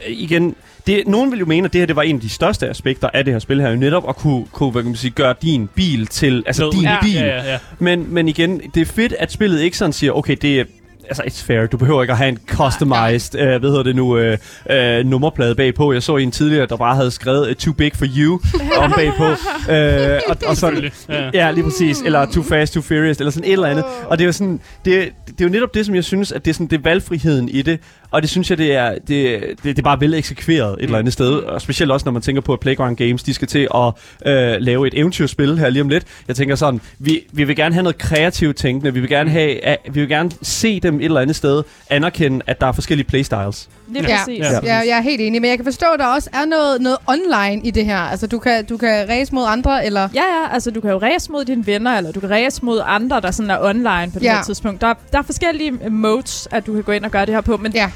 [0.08, 0.54] igen,
[0.86, 3.08] det, nogen vil jo mene, at det her det var en af de største aspekter
[3.14, 5.34] af det her spil her, jo netop at kunne, kunne hvad kan man sige, gøre
[5.42, 6.72] din bil til, altså Fed.
[6.72, 6.96] din Ja.
[7.02, 7.14] bil.
[7.14, 7.58] Ja, ja, ja.
[7.78, 10.64] Men, men igen, det er fedt, at spillet ikke sådan siger, okay, det er
[11.08, 11.66] altså it's fair.
[11.66, 14.38] Du behøver ikke at have en customized, øh, hvad hedder det nu, øh,
[14.70, 15.92] øh, nummerplade bagpå.
[15.92, 18.40] Jeg så en tidligere, der bare havde skrevet uh, too big for you
[18.76, 19.24] om bagpå.
[19.72, 20.90] øh, og, og sådan.
[21.08, 21.30] Ja.
[21.34, 22.00] Ja, lige præcis.
[22.00, 23.84] Eller Too Fast, Too Furious, eller sådan et eller andet.
[24.06, 26.44] Og det er jo sådan, det, det er jo netop det, som jeg synes, at
[26.44, 27.80] det er sådan, det er valgfriheden i det.
[28.10, 30.98] Og det synes jeg, det er, det, det, det er bare vel eksekveret et eller
[30.98, 31.32] andet sted.
[31.32, 33.92] Og specielt også, når man tænker på, at Playground Games, de skal til at
[34.26, 36.04] øh, lave et eventyrspil her lige om lidt.
[36.28, 38.94] Jeg tænker sådan, vi, vi vil gerne have noget kreativt tænkende.
[38.94, 42.40] Vi vil gerne have, at, vi vil gerne se dem et eller andet sted anerkende,
[42.46, 43.68] at der er forskellige playstyles.
[43.88, 44.16] Lige Ja.
[44.18, 44.38] præcis.
[44.40, 44.50] Ja.
[44.62, 46.98] Ja, jeg er helt enig, men jeg kan forstå, at der også er noget, noget
[47.06, 47.98] online i det her.
[47.98, 50.08] Altså, du kan, du kan race mod andre, eller...
[50.14, 52.80] Ja, ja, altså du kan jo race mod dine venner, eller du kan race mod
[52.86, 54.36] andre, der sådan er online på det Ja.
[54.36, 54.80] her tidspunkt.
[54.80, 57.56] Der, der er forskellige modes, at du kan gå ind og gøre det her på,
[57.56, 57.90] men Ja.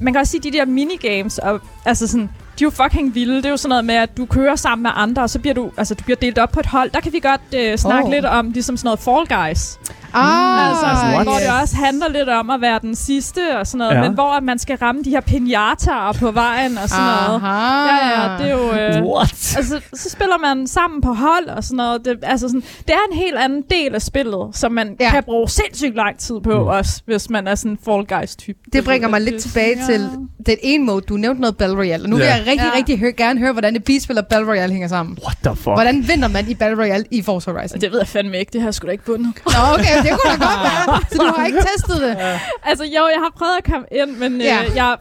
[0.00, 3.36] man kan også sige, de der minigames, og, altså sådan, de er jo fucking vilde.
[3.36, 5.54] Det er jo sådan noget med, at du kører sammen med andre, og så bliver
[5.54, 6.90] du, altså, du bliver delt op på et hold.
[6.90, 8.12] Der kan vi godt øh, snakke oh.
[8.12, 9.78] lidt om, ligesom sådan noget Fall Guys.
[10.14, 11.22] Ah, altså, what?
[11.26, 14.00] hvor det også handler lidt om at være den sidste og sådan noget, Ja.
[14.02, 17.42] men hvor at man skal ramme de her pinataer på vejen og sådan noget.
[17.42, 17.86] Aha.
[17.86, 18.72] Ja, ja, det er jo...
[18.98, 19.54] Øh, What?
[19.56, 22.04] Altså, så spiller man sammen på hold og sådan noget.
[22.04, 25.10] Det, altså sådan, det er en helt anden del af spillet, som man Ja.
[25.10, 26.66] kan bruge sindssygt lang tid på Mm.
[26.66, 28.58] også, hvis man er sådan en Fall Guys-type.
[28.72, 29.84] Det bringer mig lidt det- tilbage ja.
[29.86, 30.10] til
[30.46, 31.00] den ene mode.
[31.00, 32.34] Du nævnte noget Battle Royale, og nu vil Ja.
[32.34, 32.76] jeg rigtig, Ja.
[32.76, 35.18] rigtig hø- gerne høre, hvordan et bilspil og Battle Royale hænger sammen.
[35.24, 35.64] What the fuck?
[35.66, 37.80] Hvordan vinder man i Battle Royale i Forza Horizon?
[37.80, 38.50] Det ved jeg fandme ikke.
[38.52, 39.32] Det har jeg sgu da ikke bundet.
[39.46, 41.00] Nå, okay, det kunne da godt være.
[41.12, 42.16] Så du har ikke testet det.
[42.62, 44.46] altså, jo, jeg har prøvet at komme ind, men Ja.
[44.46, 44.70] ja.
[44.70, 44.96] øh, jeg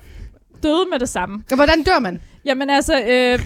[0.63, 1.43] døde med det samme.
[1.51, 2.21] Og Hvordan dør man?
[2.45, 2.93] Jamen altså...
[3.09, 3.39] Øh,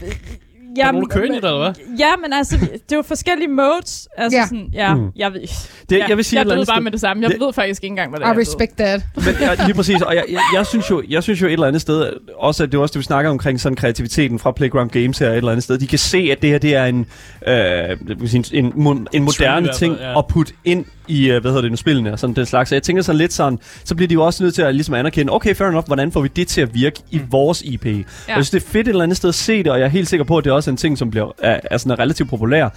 [0.79, 1.73] Er der nogen, der kører ind i det, eller hvad?
[1.99, 4.07] Ja, men altså, det er jo forskellige modes.
[4.17, 4.41] Altså Ja.
[4.41, 4.47] ja.
[4.47, 5.07] sådan, ja, Mm.
[5.15, 5.41] jeg ved
[5.89, 7.23] Det, ja, jeg vil sige jeg døde bare med det samme.
[7.23, 8.31] Jeg Det- ved faktisk ikke engang, hvad det I er.
[8.33, 9.01] jeg respect that.
[9.15, 11.67] Men ja, lige præcis, og jeg, jeg, jeg, synes jo, jeg synes jo et eller
[11.67, 14.89] andet sted, også at det er også det, vi snakker omkring sådan kreativiteten fra Playground
[14.89, 15.77] Games her et eller andet sted.
[15.77, 17.05] De kan se, at det her det er en,
[17.47, 20.19] øh, sige, en, en, en moderne hvert ting ja.
[20.19, 22.69] at putte ind i, øh, hvad hedder det nu, spillene og sådan den slags.
[22.69, 24.95] Så jeg tænker sådan lidt sådan, så bliver de jo også nødt til at ligesom
[24.95, 27.23] anerkende, okay, fair enough, hvordan får vi det til at virke i Mm.
[27.31, 27.85] vores IP?
[27.85, 27.91] Ja.
[27.91, 28.05] Jeg
[28.35, 30.07] synes, det er fedt et eller andet sted at se det, og jeg er helt
[30.07, 32.69] sikker på, at det også er en ting, som bliver, er, er sådan relativt populær.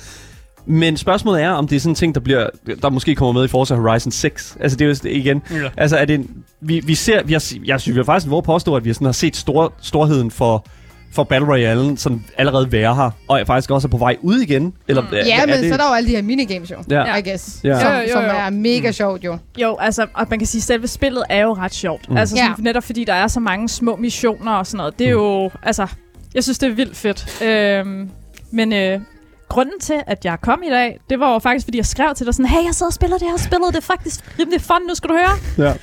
[0.67, 2.47] Men spørgsmålet er, om det er sådan en ting, der, bliver,
[2.83, 4.57] der måske kommer med i Forza Horizon 6.
[4.61, 5.57] Altså det er jo igen, Ja.
[5.77, 8.43] Altså, er det en, vi, vi ser, vi har, jeg synes, vi har faktisk våge
[8.43, 10.67] påstå, at vi sådan har set stor, storheden for,
[11.13, 14.39] for Battle Royale sådan allerede være her, og er faktisk også er på vej ud
[14.39, 14.75] igen.
[14.89, 15.09] Eller, Mm.
[15.13, 16.77] er, Ja, er men det, så er der jo alle de her minigames jo.
[16.91, 17.17] Ja.
[17.17, 17.61] I guess.
[17.65, 17.81] Ja.
[17.81, 18.29] Som, Jo, jo, som jo.
[18.31, 19.39] er mega sjovt jo.
[19.63, 22.09] Jo, altså, og man kan sige, at selve spillet er jo ret sjovt.
[22.09, 22.13] Mm.
[22.13, 22.19] Mm.
[22.19, 22.63] Altså, sådan, Ja.
[22.63, 24.99] netop fordi der er så mange små missioner og sådan noget.
[24.99, 25.87] Det er jo, altså,
[26.35, 27.43] jeg synes, det er vildt fedt.
[27.43, 28.11] Øhm,
[28.51, 29.01] men øh,
[29.49, 32.27] grunden til, at jeg kom i dag, det var jo faktisk, fordi jeg skrev til
[32.27, 34.83] dig sådan, hey, jeg sidder og spiller det her spillet, det er faktisk rimelig fun,
[34.89, 35.67] nu skal du høre.
[35.69, 35.75] Ja.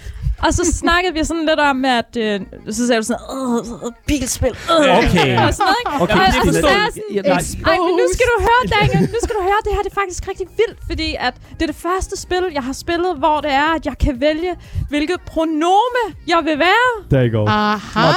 [0.45, 4.53] Og så snakkede vi sådan lidt om, at øh, så sagde du sådan, åh, bilspil,
[4.73, 5.31] øh, Okay.
[5.43, 6.03] og sådan noget, ikke?
[6.03, 7.71] Okay, og, og så Christina, sagde jeg sådan, ja, nej.
[7.71, 9.99] ej, men nu skal du høre, Daniel, nu skal du høre, det her det er
[10.03, 13.51] faktisk rigtig vildt, fordi at det er det første spil, jeg har spillet, hvor det
[13.63, 14.51] er, at jeg kan vælge,
[14.89, 16.87] hvilket pronome jeg vil være.
[17.11, 17.45] Der you go.
[17.47, 18.11] Aha!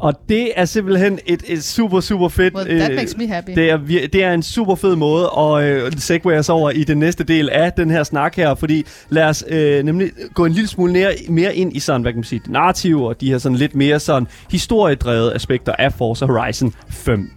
[0.00, 2.54] Og det er simpelthen et, et super, super fedt...
[2.54, 3.50] Well, that øh, makes me happy.
[3.50, 3.76] det er,
[4.12, 7.50] det er en super fed måde at øh, segue os over i den næste del
[7.50, 11.12] af den her snak her, fordi lad os øh, nemlig gå en lille smule mere,
[11.28, 13.74] mere ind i sådan, hvad kan man sige, det narrative og de her sådan lidt
[13.74, 17.30] mere sådan historiedrevet aspekter af Forza Horizon 5.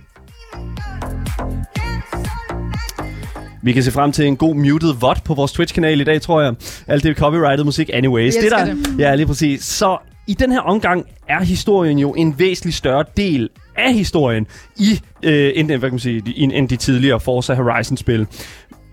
[3.64, 6.42] Vi kan se frem til en god muted VOD på vores Twitch-kanal i dag, tror
[6.42, 6.54] jeg.
[6.88, 8.36] Alt det er copyrighted musik anyways.
[8.36, 9.64] Det, der, elsker Ja, lige præcis.
[9.64, 9.98] Så
[10.28, 14.48] i den her omgang er historien jo en væsentlig større del af historien
[14.78, 18.28] i øh, end, hvad kan man sige, i- end de tidligere Forza Horizon-spil.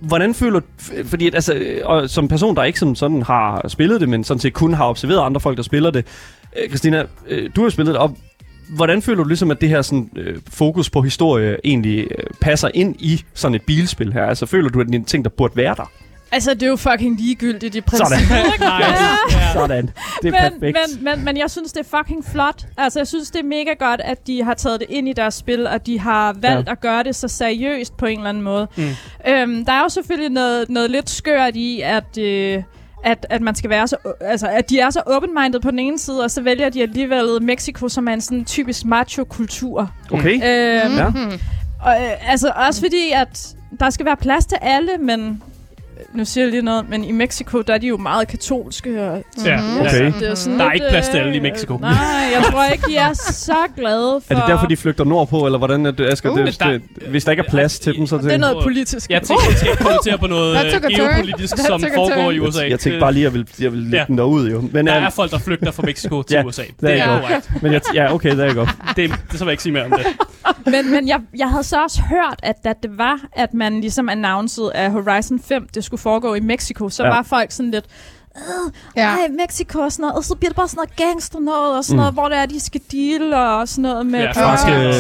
[0.00, 0.61] Hvordan føler
[1.04, 4.24] fordi at, altså, øh, og som person, der ikke som sådan har spillet det, men
[4.24, 6.06] sådan set kun har observeret andre folk, der spiller det.
[6.62, 8.16] Øh, Christina, øh, du har spillet det, og
[8.68, 12.68] hvordan føler du ligesom, at det her sådan, øh, fokus på historie egentlig øh, passer
[12.74, 14.26] ind i sådan et bilspil her?
[14.26, 15.90] Altså føler du, at det er en ting, der burde være der?
[16.33, 18.07] Altså, det er jo fucking ligegyldigt i Sådan.
[18.07, 18.37] princippet.
[18.53, 18.64] ikke?
[19.31, 19.53] Ja.
[19.53, 19.91] Sådan.
[20.23, 20.79] Det er men, perfekt.
[21.03, 22.67] men, men, men jeg synes, det er fucking flot.
[22.79, 25.35] Altså, jeg synes, det er mega godt, at de har taget det ind i deres
[25.35, 26.73] spil, og de har valgt Ja.
[26.73, 28.69] at gøre det så seriøst på en eller anden måde.
[28.77, 28.88] Mm.
[29.29, 32.19] Øhm, der er jo selvfølgelig noget, noget lidt skørt i, at...
[32.19, 32.62] Øh,
[33.05, 35.99] at, at man skal være så, altså, at de er så open-minded på den ene
[35.99, 39.91] side, og så vælger de alligevel Mexico, som er en sådan typisk macho-kultur.
[40.11, 40.33] Okay.
[40.35, 41.05] Øhm, Ja.
[41.83, 43.49] og, øh, altså også fordi, at
[43.81, 45.43] der skal være plads til alle, men
[46.18, 49.02] nu siger jeg lige noget, men i Mexico, der er de jo meget katolske.
[49.02, 50.00] Og, Ja, Okay.
[50.00, 50.07] ja.
[50.20, 51.76] det er sådan Der er lidt, ikke plads til alle i øh, Mexico.
[51.76, 51.90] Nej,
[52.35, 54.35] jeg tror ikke, de er så glade for...
[54.35, 56.31] Er det derfor, de flygter nordpå, eller hvordan er det, Asger?
[56.31, 58.57] Uh, det, der- det, hvis der ikke er plads til dem, så Det er noget
[58.62, 59.11] politisk.
[59.11, 60.59] Jeg tænker, jeg skal kommentere på noget
[60.96, 62.68] geopolitisk, som foregår i USA.
[62.68, 64.68] Jeg tænkte bare lige, at jeg vil, jeg vil lægge den derud, jo.
[64.72, 66.62] Men, Der er folk, der flygter fra Mexico til USA.
[66.81, 67.50] Det er korrekt.
[67.62, 68.70] men jeg, ja, okay, det er godt.
[68.96, 70.07] Det, det så vil jeg ikke sige mere om det.
[70.66, 74.09] Men, men jeg, jeg havde så også hørt, at da det var, at man ligesom
[74.09, 77.09] announcede, at Horizon 5 det skulle foregå i Mexico, så Ja.
[77.09, 77.85] var folk sådan lidt,
[78.97, 79.09] Ja.
[79.09, 81.85] ej, Mexico og sådan noget, og så bliver det bare sådan noget gangster noget, og
[81.85, 81.99] sådan Mm.
[81.99, 84.94] noget, hvor det er, de skal deal og sådan noget med Ja, franske, og- øh,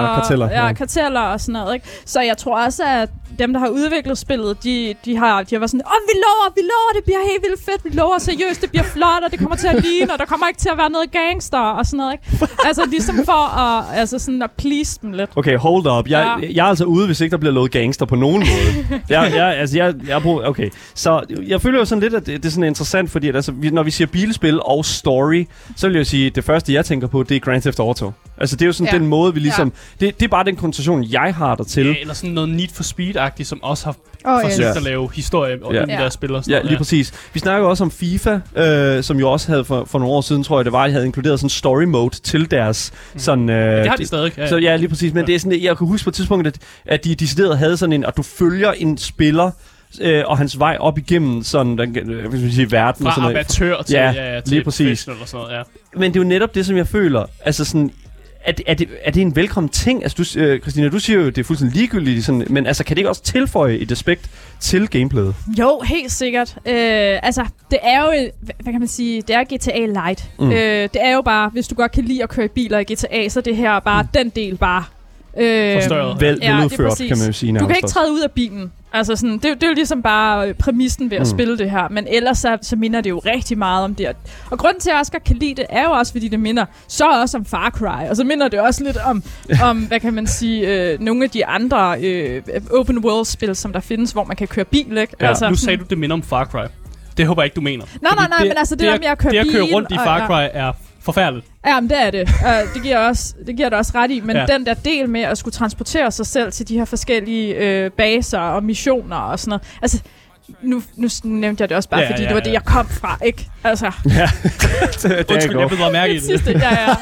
[0.00, 0.72] ja, karteller, Ja, ja.
[0.72, 1.86] karteller og sådan noget, ikke?
[2.06, 5.58] Så jeg tror også, at dem, der har udviklet spillet, de, de, har, de har
[5.60, 8.60] været sådan, åh, vi lover, vi lover, det bliver helt vildt fedt, vi lover seriøst,
[8.62, 10.78] det bliver flot, og det kommer til at ligne, og der kommer ikke til at
[10.78, 12.48] være noget gangster og sådan noget, ikke?
[12.64, 15.30] Altså ligesom for at, altså sådan at please dem lidt.
[15.36, 16.08] Okay, hold up.
[16.08, 16.48] Jeg, Ja.
[16.54, 19.00] jeg er altså ude, hvis ikke der bliver lovet gangster på nogen måde.
[19.08, 20.70] jeg, jeg, altså, jeg, jeg bruger, okay.
[20.94, 23.52] Så jeg føler jo sådan lidt, at det, det er sådan interessant, fordi at, altså,
[23.52, 25.44] vi, når vi siger bilspil og story,
[25.76, 28.12] så vil jeg sige, at det første, jeg tænker på, det er Grand Theft Auto.
[28.38, 28.98] Altså, det er jo sådan Ja.
[28.98, 29.72] den måde, vi ligesom...
[30.00, 31.86] Det, det er bare den konnotation, jeg har der til.
[31.86, 32.82] Ja, eller sådan noget Need for
[33.30, 34.76] Speed-agtigt, som også har Oh, forsøgt Ja.
[34.76, 35.80] at lave historie Ja.
[35.82, 36.02] om de Ja.
[36.02, 36.70] der spil og sådan Ja, noget.
[36.70, 37.12] lige præcis.
[37.34, 40.42] Vi snakker også om FIFA, øh, som jo også havde for, for nogle år siden,
[40.44, 43.48] tror jeg det var, de havde inkluderet sådan en story mode til deres sådan...
[43.50, 44.32] Øh, Det har de stadig.
[44.38, 44.48] Ja.
[44.48, 45.12] Så ja, lige præcis.
[45.14, 45.26] Men Ja.
[45.26, 47.92] det er sådan, jeg kan huske på et tidspunkt, at, at de decideret havde sådan
[47.92, 49.50] en, at du følger en spiller
[50.00, 53.06] øh, og hans vej op igennem sådan, den, skal man sige, verden.
[53.06, 53.36] og Fra sådan noget.
[53.36, 55.08] amatør til, Ja, ja, ja, til lige præcis.
[55.08, 55.62] og sådan noget, ja.
[55.96, 57.24] Men det er jo netop det, som jeg føler.
[57.44, 57.90] Altså sådan,
[58.44, 60.02] er det, er det, er det en velkommen ting?
[60.02, 62.96] Altså, du, øh, Christina, du siger jo, det er fuldstændig ligegyldigt, sådan, men altså, kan
[62.96, 64.30] det ikke også tilføje et aspekt
[64.60, 65.34] til gameplayet?
[65.58, 66.56] Jo, helt sikkert.
[66.66, 68.30] Øh, altså, det er jo,
[68.60, 70.30] hvad kan man sige, det er GTA Light.
[70.38, 70.50] Mm.
[70.50, 72.84] Øh, det er jo bare, hvis du godt kan lide at køre i biler i
[72.84, 74.08] GTA, så det her bare mm.
[74.14, 74.84] den del bare.
[75.40, 76.20] Øh, Forstørret.
[76.20, 77.08] Vel, Ja, det er veludført, præcis.
[77.08, 78.72] kan man jo sige Du kan ikke træde ud af bilen.
[78.92, 81.24] Altså sådan, det, det er jo ligesom bare øh, præmissen ved at Mm.
[81.26, 81.88] spille det her.
[81.88, 84.06] Men ellers så, så minder det jo rigtig meget om det.
[84.08, 84.14] Og-
[84.50, 86.40] Og grunden til, at jeg også godt kan lide det, er jo også, fordi det
[86.40, 88.08] minder så også om Far Cry.
[88.10, 89.22] Og så minder det også lidt om,
[89.70, 92.42] om hvad kan man sige, øh, nogle af de andre øh,
[92.72, 95.16] open world-spil, som der findes, hvor man kan køre bil, ikke?
[95.20, 96.64] Ja, altså, nu sagde du, det minder om Far Cry.
[97.16, 97.84] Det håber jeg ikke, du mener.
[98.02, 99.90] Nej, nej, nej, men altså det der med at køre Det at køre bil rundt
[99.90, 100.26] i og- Far ja.
[100.26, 100.72] Cry er
[101.04, 101.46] forfærdeligt.
[101.66, 102.22] Ja, men det er det.
[102.22, 104.20] Uh, det, giver også, det giver det også ret i.
[104.20, 104.46] Men Ja.
[104.46, 108.38] den der del med at skulle transportere sig selv til de her forskellige øh, baser
[108.38, 109.62] og missioner og sådan noget.
[109.82, 110.00] Altså,
[110.62, 112.44] nu, nu nævnte jeg det også bare, Ja, fordi ja, det var ja.
[112.44, 113.46] det, jeg kom fra, ikke?
[113.64, 114.28] Altså, Ja,
[115.02, 115.68] det er Undskyld, jeg godt.
[115.68, 116.40] blev bare mærke i det det.
[116.40, 116.94] sidste, ja, ja.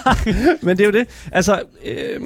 [0.63, 1.09] Men det er jo det.
[1.33, 2.21] Altså, øh,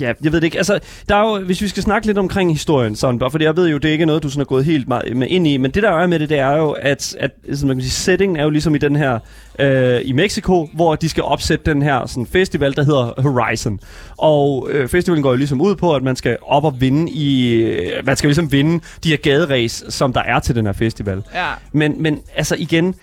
[0.00, 0.56] ja, jeg ved det ikke.
[0.56, 3.56] Altså, der er jo, hvis vi skal snakke lidt omkring historien, sådan, bare fordi jeg
[3.56, 5.56] ved jo, det er ikke noget, du sådan er gået helt meget med ind i,
[5.56, 7.90] men det der er med det, det er jo, at, at sådan, man kan sige,
[7.92, 9.18] settingen er jo ligesom i den her,
[9.58, 13.80] øh, i Mexico, hvor de skal opsætte den her sådan, festival, der hedder Horizon.
[14.16, 17.52] Og øh, festivalen går jo ligesom ud på, at man skal op og vinde i,
[17.52, 21.22] øh, man skal ligesom vinde de her gaderæs, som der er til den her festival.
[21.34, 21.50] ja.
[21.72, 22.94] Men, men altså igen,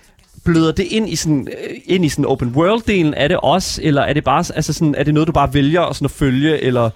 [0.44, 4.02] bløder det ind i sådan, øh, ind i sådan open world-delen af det også, eller
[4.02, 6.62] er det bare altså sådan, er det noget, du bare vælger at, sådan at følge,
[6.62, 6.90] eller...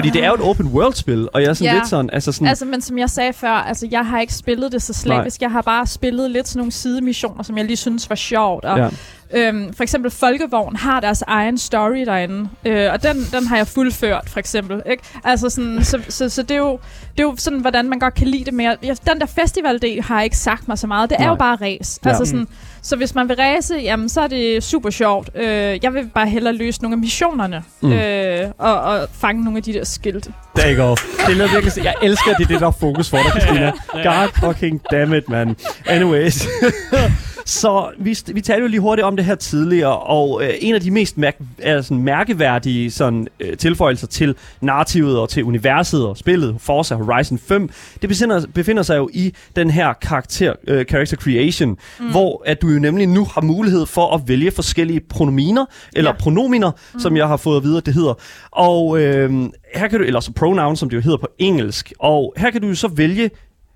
[0.00, 1.78] Fordi det er jo et open world-spil, og jeg er sådan Ja.
[1.78, 2.48] lidt sådan, altså sådan...
[2.48, 5.42] Altså, men som jeg sagde før, altså, jeg har ikke spillet det så slavisk.
[5.42, 8.64] Jeg har bare spillet lidt sådan nogle sidemissioner, som jeg lige synes var sjovt.
[8.64, 8.88] Og, ja.
[9.32, 13.66] Øhm, for eksempel Folkevogn har deres egen story derinde, øh, og den, den har jeg
[13.66, 14.82] fuldført, for eksempel.
[14.90, 15.02] Ikke?
[15.24, 16.78] Altså sådan, så, så, så det, er jo,
[17.12, 18.76] det er jo sådan, hvordan man godt kan lide det mere.
[18.82, 21.10] Den der festivaldel har ikke sagt mig så meget.
[21.10, 21.28] Det er Nej.
[21.28, 22.00] jo bare race.
[22.04, 22.08] Ja.
[22.10, 22.48] Altså sådan,
[22.82, 25.30] så hvis man vil race, jamen, så er det super sjovt.
[25.34, 25.44] Øh,
[25.82, 27.92] jeg vil bare hellere løse nogle af missionerne, mm.
[27.92, 30.32] øh, og, og fange nogle af de der skilte.
[30.56, 30.94] Der går.
[31.26, 31.84] Det er noget virkelig...
[31.84, 33.72] Jeg elsker, det er det, der er fokus for dig, Christina.
[33.92, 35.56] God fucking damn it, man.
[35.86, 36.46] Anyways.
[37.50, 40.80] Så vi, vi talte jo lige hurtigt om det her tidligere, og øh, en af
[40.80, 46.56] de mest mærk- altså, mærkeværdige sådan, øh, tilføjelser til narrativet og til universet og spillet
[46.58, 51.76] Forza Horizon 5, det befinder, befinder sig jo i den her karakter, øh, character creation,
[52.00, 52.10] mm.
[52.10, 55.64] hvor at du jo nemlig nu har mulighed for at vælge forskellige pronominer,
[55.96, 56.16] eller ja.
[56.16, 57.00] pronominer, mm.
[57.00, 58.14] som jeg har fået at vide, at det hedder.
[58.50, 62.34] Og øh, her kan du, eller så pronoun, som det jo hedder på engelsk, og
[62.36, 63.30] her kan du så vælge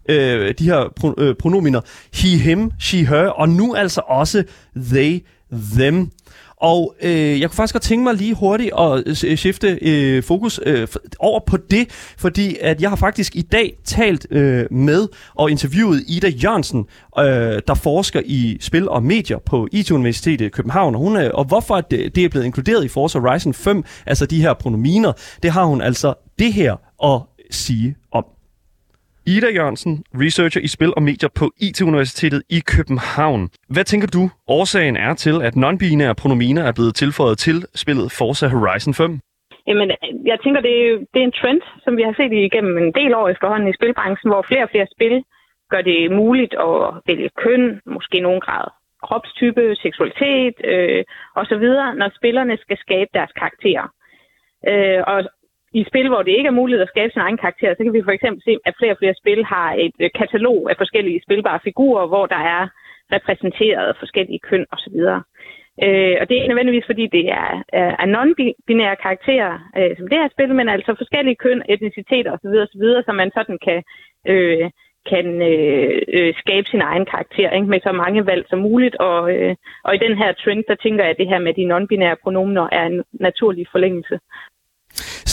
[0.08, 1.80] øh, de her pro, øh, pronominer
[2.14, 4.44] he, him, she, her, og nu altså også
[4.76, 6.10] they, them.
[6.56, 10.60] Og øh, jeg kunne faktisk godt tænke mig lige hurtigt at øh, skifte øh, fokus
[10.66, 15.50] øh, over på det, fordi at jeg har faktisk i dag talt øh, med og
[15.50, 16.86] interviewet Ida Jørgensen,
[17.18, 17.24] øh,
[17.68, 20.94] der forsker i spil og medier på IT-universitetet i København.
[20.94, 23.84] Og, hun, øh, og hvorfor det, øh, det er blevet inkluderet i Forza Horizon 5,
[24.06, 26.72] altså de her pronominer, det har hun altså det her
[27.10, 27.18] at
[27.50, 28.24] sige om.
[29.26, 33.42] Ida Jørgensen, researcher i spil og medier på IT-universitetet i København.
[33.74, 38.46] Hvad tænker du, årsagen er til, at non-binære pronominer er blevet tilføjet til spillet Forza
[38.48, 39.20] Horizon 5?
[39.66, 39.90] Jamen,
[40.30, 43.14] jeg tænker, det er, det er en trend, som vi har set igennem en del
[43.14, 45.16] år efterhånden i spilbranchen, hvor flere og flere spil
[45.72, 48.66] gør det muligt at vælge køn, måske i nogen grad
[49.06, 51.04] kropstype, seksualitet øh,
[51.40, 51.66] osv.,
[52.00, 53.86] når spillerne skal skabe deres karakterer.
[54.70, 55.18] Øh, og
[55.80, 58.06] i spil, hvor det ikke er muligt at skabe sin egen karakter, så kan vi
[58.08, 61.60] for eksempel se, at flere og flere spil har et øh, katalog af forskellige spilbare
[61.64, 62.62] figurer, hvor der er
[63.12, 64.96] repræsenteret forskellige køn osv.
[65.84, 70.08] Øh, og det er ikke nødvendigvis, fordi det er, er, er non-binære karakterer, øh, som
[70.08, 73.82] det her spil, men altså forskellige køn, etniciteter osv., osv., så man sådan kan,
[74.32, 74.70] øh,
[75.10, 77.66] kan øh, øh, skabe sin egen karakter ikke?
[77.66, 78.96] med så mange valg som muligt.
[78.96, 81.70] Og, øh, og i den her trend, der tænker jeg, at det her med de
[81.72, 84.18] non-binære pronomener er en naturlig forlængelse.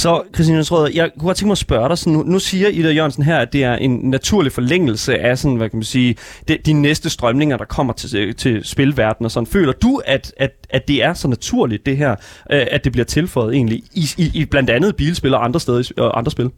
[0.01, 2.67] Så, Christine Rød, jeg kunne godt tænke mig at spørge dig, sådan, nu, nu siger
[2.67, 6.15] Ida Jørgensen her, at det er en naturlig forlængelse af sådan, hvad kan man sige,
[6.47, 9.47] de, de næste strømninger, der kommer til, til spilverdenen og sådan.
[9.47, 12.11] Føler du, at, at, at det er så naturligt, det her,
[12.51, 15.91] øh, at det bliver tilføjet egentlig, i, i, i blandt andet bilspil og andre steder
[15.97, 16.45] og andre spil?
[16.45, 16.51] Uh,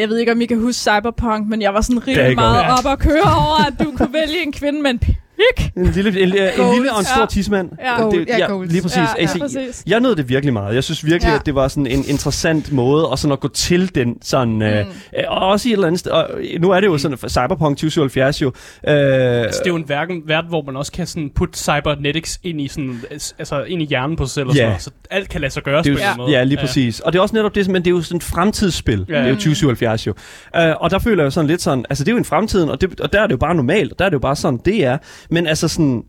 [0.00, 2.92] jeg ved ikke, om I kan huske Cyberpunk, men jeg var sådan rigtig meget op
[2.92, 4.98] at køre over, at du kunne vælge en kvinde med en
[5.36, 5.70] pik.
[5.76, 7.26] En lille, en, en, en lille og en stor Ja.
[7.26, 7.68] tissemand.
[7.84, 8.02] Ja.
[8.02, 8.26] Gold.
[8.38, 8.68] Ja, gold.
[8.68, 8.96] lige præcis.
[8.96, 9.82] Ja, ja, Altså, præcis.
[9.86, 10.74] Jeg nød det virkelig meget.
[10.74, 11.34] Jeg synes virkelig, Ja.
[11.38, 14.54] at det var sådan en interessant måde og sådan at gå til den sådan...
[14.54, 14.62] Mm.
[14.62, 14.84] Øh, øh,
[15.28, 16.10] og også i et eller andet sted...
[16.12, 18.46] Og nu er det jo sådan, Cyberpunk 2077 jo...
[18.48, 18.52] Øh,
[18.86, 22.60] Altså, det er jo en verden, verden, hvor man også kan sådan putte cybernetics ind
[22.60, 23.00] i, sådan,
[23.38, 24.46] altså, ind i hjernen på sig selv.
[24.48, 24.58] Og Ja.
[24.60, 24.82] sådan noget.
[24.82, 26.30] Så alt kan lade sig gøre Det på jo, en måde.
[26.30, 27.00] ja, lige præcis.
[27.00, 29.06] Og det er også netop det, men det er jo sådan et fremtidsspil.
[29.08, 29.14] Ja.
[29.14, 29.18] Ja.
[29.20, 30.12] Det er jo 2077 jo.
[30.58, 32.80] Uh, og der føler jeg sådan lidt sådan, altså det er jo en fremtiden, og,
[32.80, 34.60] det, og der er det jo bare normalt, og der er det jo bare sådan,
[34.64, 34.98] det er.
[35.30, 36.04] Men altså sådan,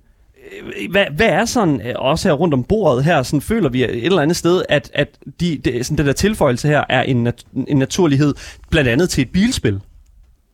[0.82, 3.84] øh, hvad, hvad er sådan, øh, også her rundt om bordet her, sådan føler vi
[3.84, 5.08] et eller andet sted, at, at
[5.40, 8.34] de, de, sådan den der tilføjelse her er en, nat, en naturlighed,
[8.70, 9.82] blandt andet til et bilspil.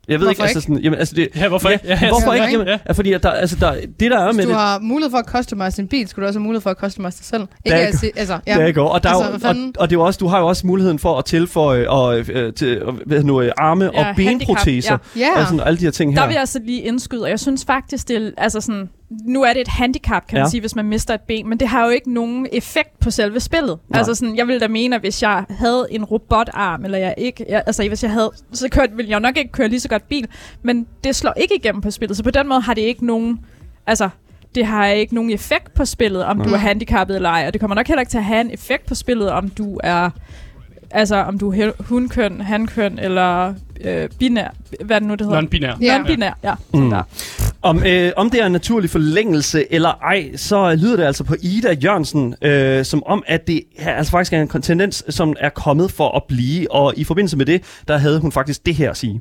[0.07, 0.61] Jeg ved Hvorfor ikke, altså ikke?
[0.67, 1.87] sådan, jamen, altså det, Ja, hvorfor ja, ikke?
[1.87, 2.51] Ja, hvorfor hvorfor ikke?
[2.51, 2.93] Jamen, ja.
[2.93, 5.17] Fordi at der, altså der, det der er med Hvis du det, har mulighed for
[5.17, 7.41] at customize din bil, skulle du også have mulighed for at customize dig selv.
[7.41, 8.59] Der Ikke er at sige, altså, ja.
[8.59, 8.65] Ja.
[8.65, 8.89] Det går.
[8.89, 10.99] Og, der Altså, er jo, og, og det er også, du har jo også muligheden
[10.99, 14.89] for at tilføje og, øh, til, og, hvad hedder nu, øh, arme Ja, og benproteser.
[14.91, 15.41] handicap, Ja.
[15.41, 16.19] Og sådan, alle de her ting her.
[16.19, 18.89] Der vil jeg altså lige indskyde, og jeg synes faktisk, det er, altså sådan,
[19.25, 20.49] nu er det et handicap, kan man Ja.
[20.49, 23.39] sige, hvis man mister et ben, men det har jo ikke nogen effekt på selve
[23.39, 23.79] spillet.
[23.89, 23.97] Nej.
[23.97, 27.45] Altså sådan, jeg ville da mene, at hvis jeg havde en robotarm, eller jeg ikke,
[27.49, 29.89] jeg, altså hvis jeg havde, så kørte, ville jeg jo nok ikke køre lige så
[29.89, 30.27] godt bil,
[30.63, 33.39] men det slår ikke igennem på spillet, så på den måde har det ikke nogen,
[33.87, 34.09] altså,
[34.55, 36.53] det har ikke nogen effekt på spillet, om du Nej.
[36.53, 38.85] er handicappet eller ej, og det kommer nok heller ikke til at have en effekt
[38.85, 40.09] på spillet, om du er
[40.95, 44.47] Altså, om du er hunkøn, hankøn eller øh, binær.
[44.85, 45.41] Hvad er det nu, det hedder?
[45.41, 45.77] Non-binær.
[45.81, 45.97] Ja.
[45.97, 46.53] Non-binær, ja.
[46.73, 46.79] Mm.
[46.79, 46.89] Mm.
[46.89, 47.03] Der.
[47.69, 51.35] Om, øh, om det er en naturlig forlængelse eller ej, så lyder det altså på
[51.51, 55.51] Ida Jørgensen, øh, som om, at det her altså faktisk er en tendens, som er
[55.65, 56.61] kommet for at blive.
[56.79, 59.17] Og i forbindelse med det, der havde hun faktisk det her at sige.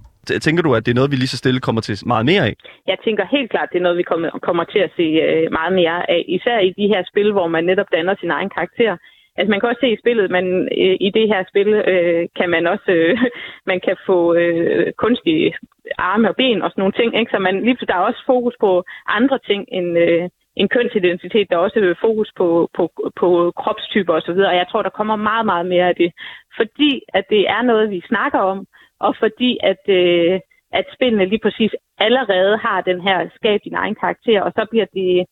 [0.46, 2.54] Tænker du, at det er noget, vi lige så stille kommer til meget mere af?
[2.90, 5.72] Jeg tænker helt klart, det er noget, vi kommer, kommer til at se øh, meget
[5.80, 6.20] mere af.
[6.36, 8.92] Især i de her spil, hvor man netop danner sin egen karakter.
[9.36, 10.44] Altså man kan også se i spillet, men
[10.82, 13.18] øh, i det her spil øh, kan man også øh,
[13.70, 15.54] man kan få øh, kunstige
[15.98, 17.18] arme og ben og sådan nogle ting.
[17.18, 17.30] Ikke?
[17.30, 21.50] Så man, lige, der er også fokus på andre ting end, øh, end kønsidentitet.
[21.50, 24.40] Der er også øh, fokus på, på, på kropstyper osv.
[24.52, 26.12] Og jeg tror, der kommer meget, meget mere af det.
[26.56, 28.66] Fordi at det er noget, vi snakker om,
[29.00, 30.40] og fordi at, øh,
[30.72, 34.86] at spillene lige præcis allerede har den her skab din egen karakter, og så bliver
[34.94, 35.26] det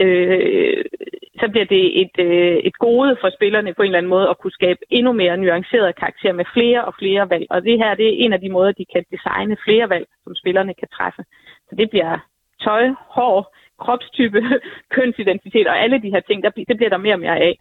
[0.00, 0.84] øh,
[1.40, 4.38] så bliver det et, øh, et gode for spillerne på en eller anden måde at
[4.38, 7.46] kunne skabe endnu mere nuancerede karakterer med flere og flere valg.
[7.50, 10.34] Og det her det er en af de måder, de kan designe flere valg, som
[10.34, 11.22] spillerne kan træffe.
[11.68, 12.12] Så det bliver
[12.64, 12.84] tøj,
[13.16, 14.40] hår, kropstype,
[14.96, 17.54] kønsidentitet og alle de her ting, der, det bliver der mere og mere af.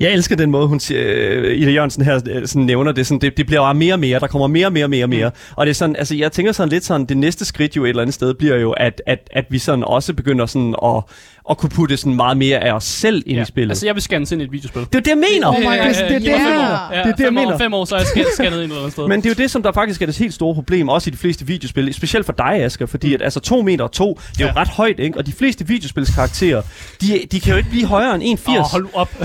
[0.00, 3.06] Jeg elsker den måde, hun siger, øh, Ida Jørgensen her øh, sådan nævner det.
[3.06, 3.36] Sådan, det.
[3.36, 4.20] Det bliver bare mere og mere.
[4.20, 5.28] Der kommer mere og mere og mere og mere.
[5.28, 5.54] Mm.
[5.56, 7.88] Og det er sådan, altså, jeg tænker sådan lidt sådan, det næste skridt jo et
[7.88, 11.02] eller andet sted bliver jo, at, at, at vi sådan også begynder sådan at,
[11.50, 13.42] at kunne putte sådan meget mere af os selv ind Ja.
[13.42, 13.70] i spillet.
[13.70, 14.80] Altså, jeg vil scanne ind i et videospil.
[14.82, 15.48] det er det, jeg mener.
[15.48, 16.58] Oh my god, det er det fem her.
[16.58, 16.94] år.
[16.94, 17.58] Ja, Det er det, jeg mener.
[17.58, 19.08] Fem år, så er jeg scan- scannet ind et eller andet sted.
[19.08, 21.12] Men det er jo det, som der faktisk er det helt store problem, også i
[21.12, 24.40] de fleste videospil, specielt for dig, Asger, fordi at, altså 2 meter og 2, det
[24.40, 24.60] er jo Ja.
[24.60, 25.18] ret højt, ikke?
[25.18, 26.62] Og de fleste videospilskarakterer,
[27.00, 28.58] de, de kan jo ikke blive højere end 1,80.
[28.58, 29.10] Åh, hold op.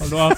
[0.00, 0.32] hold op.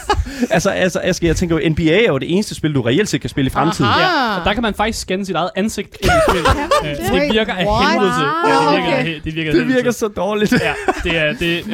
[0.50, 3.20] Altså, altså Asger, jeg tænker jo, NBA er jo det eneste spil, du reelt set
[3.20, 3.90] kan spille i fremtiden.
[3.90, 4.00] Aha.
[4.32, 6.48] Ja, og der kan man faktisk scanne sit eget ansigt ind i spillet.
[7.12, 8.26] Det virker af helvede til.
[8.48, 9.20] Ja, det virker, Okay.
[9.24, 10.52] det virker, Det virker så dårligt.
[10.52, 10.72] Ja,
[11.04, 11.64] det er det, det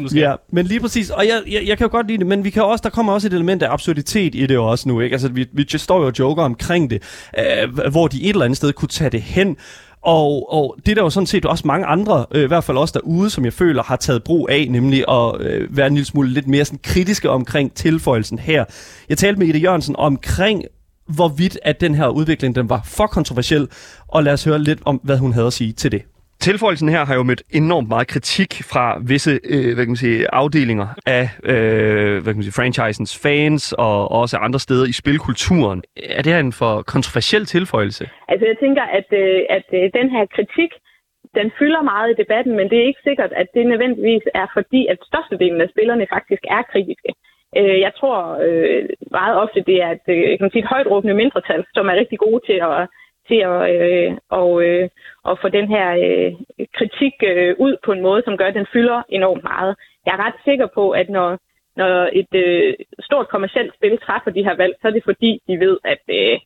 [0.00, 0.20] det skal.
[0.20, 1.10] Ja, men lige præcis.
[1.10, 3.12] Og jeg, jeg, jeg kan jo godt lide det, men vi kan også, der kommer
[3.12, 5.00] også et element af absurditet i det også nu.
[5.00, 5.14] Ikke?
[5.14, 7.02] Altså, vi, vi står jo og joker omkring det,
[7.38, 9.56] øh, hvor de et eller andet sted kunne tage det hen.
[10.02, 12.78] Og, og det er der jo sådan set også mange andre, øh, i hvert fald
[12.78, 16.06] også derude, som jeg føler har taget brug af, nemlig at øh, være en lille
[16.06, 18.64] smule lidt mere sådan kritiske omkring tilføjelsen her.
[19.08, 20.64] Jeg talte med Ida Jørgensen omkring,
[21.08, 23.68] hvorvidt at den her udvikling den var for kontroversiel,
[24.08, 26.02] og lad os høre lidt om, hvad hun havde at sige til det.
[26.48, 30.18] Tilføjelsen her har jo mødt enormt meget kritik fra visse øh, hvad kan man sige,
[30.42, 35.78] afdelinger af øh, hvad kan man sige, franchisens fans og også andre steder i spilkulturen.
[36.16, 38.04] Er det her en for kontroversiel tilføjelse?
[38.32, 40.70] Altså jeg tænker, at, øh, at øh, den her kritik,
[41.38, 44.80] den fylder meget i debatten, men det er ikke sikkert, at det nødvendigvis er fordi,
[44.92, 47.10] at størstedelen af spillerne faktisk er kritiske.
[47.58, 48.82] Øh, Jeg tror øh,
[49.18, 52.00] meget ofte, det er et, øh, kan man sige, et højt råbende mindretal, som er
[52.00, 52.82] rigtig gode til at,
[53.28, 54.88] til at, øh, og, øh,
[55.28, 56.32] at få den her øh,
[56.78, 59.76] kritik øh, ud på en måde, som gør, at den fylder enormt meget.
[60.06, 61.38] Jeg er ret sikker på, at når,
[61.76, 65.60] når et øh, stort kommercielt spil træffer de her valg, så er det fordi, de
[65.60, 66.38] ved, at øh,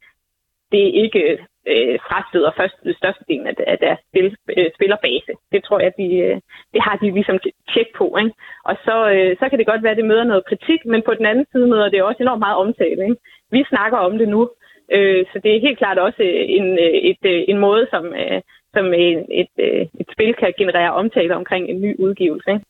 [0.73, 1.39] det ikke
[1.73, 5.33] øh, frastøder først størstedelen af, af deres spil, øh, spillerbase.
[5.53, 6.37] Det tror jeg, de, øh,
[6.73, 7.39] det har de ligesom
[7.73, 8.07] tjek på.
[8.23, 8.33] Ikke?
[8.65, 11.15] Og så, øh, så kan det godt være, at det møder noget kritik, men på
[11.15, 13.03] den anden side møder det også enormt meget omtale.
[13.09, 13.21] Ikke?
[13.51, 14.51] Vi snakker om det nu,
[14.97, 16.23] øh, så det er helt klart også
[16.59, 18.41] en, øh, et, øh, en måde, som, øh,
[18.75, 22.51] som et, et, øh, et spil kan generere omtale omkring en ny udgivelse.
[22.51, 22.65] Ikke?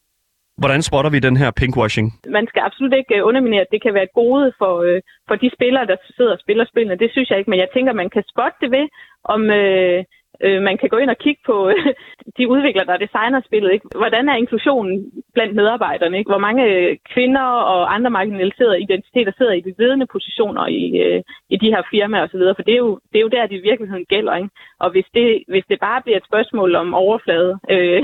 [0.62, 2.08] Hvordan spotter vi den her pinkwashing?
[2.38, 5.36] man skal absolut ikke øh, underminere, at det kan være et gode for, øh, for
[5.42, 6.98] de spillere, der sidder og spiller spillene.
[7.02, 8.86] Det synes jeg ikke, men jeg tænker, man kan spotte det ved,
[9.24, 10.04] om øh,
[10.44, 11.94] øh, man kan gå ind og kigge på øh,
[12.38, 13.72] de udviklere, der designer spillet.
[13.72, 13.86] Ikke?
[13.96, 16.18] Hvordan er inklusionen blandt medarbejderne?
[16.18, 16.30] Ikke?
[16.30, 21.22] Hvor mange øh, kvinder og andre marginaliserede identiteter sidder i de ledende positioner i, øh,
[21.50, 23.68] i de her firmaer osv., for det er, jo, det er jo der, det i
[23.68, 24.36] virkeligheden gælder.
[24.36, 24.50] Ikke?
[24.80, 28.02] Og hvis det, hvis det bare bliver et spørgsmål om overflade, øh,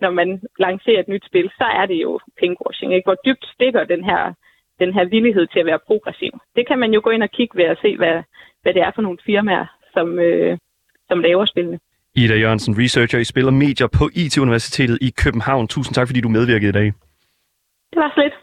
[0.00, 2.94] når man lancerer et nyt spil, så er det jo pinkwashing.
[2.94, 3.06] Ikke?
[3.06, 4.32] Hvor dybt stikker den her,
[4.80, 6.32] den her villighed til at være progressiv?
[6.56, 8.22] Det kan man jo gå ind og kigge ved at se, hvad,
[8.62, 10.58] hvad det er for nogle firmaer, som, øh,
[11.08, 11.78] som laver spillene.
[12.14, 15.68] Ida Jørgensen, researcher i spil og medier på IT-universitetet i København.
[15.68, 16.86] Tusind tak, fordi du medvirkede i dag.
[17.92, 18.34] Det var så lidt.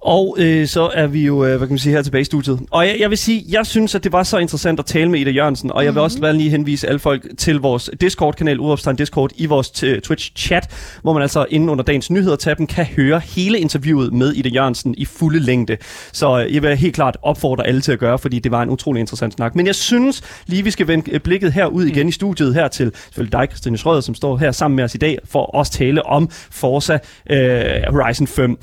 [0.00, 2.60] Og øh, så er vi jo, øh, hvad kan man sige, her tilbage i studiet.
[2.70, 5.20] Og jeg, jeg vil sige, jeg synes, at det var så interessant at tale med
[5.20, 8.96] Ida Jørgensen, og jeg vil også gerne lige henvise alle folk til vores Discord-kanal, udopstegn
[8.96, 10.66] Discord, i vores Twitch-chat,
[11.02, 15.04] hvor man altså inden under dagens nyheder-tappen kan høre hele interviewet med Ida Jørgensen i
[15.04, 15.76] fulde længde.
[16.12, 18.70] Så øh, jeg vil helt klart opfordre alle til at gøre, fordi det var en
[18.70, 19.56] utrolig interessant snak.
[19.56, 23.32] Men jeg synes lige, vi skal vende blikket herud igen i studiet her til selvfølgelig
[23.32, 26.06] dig, Christine Schrøder, som står her sammen med os i dag, for at også tale
[26.06, 26.98] om Forza
[27.30, 28.58] øh, Horizon 5.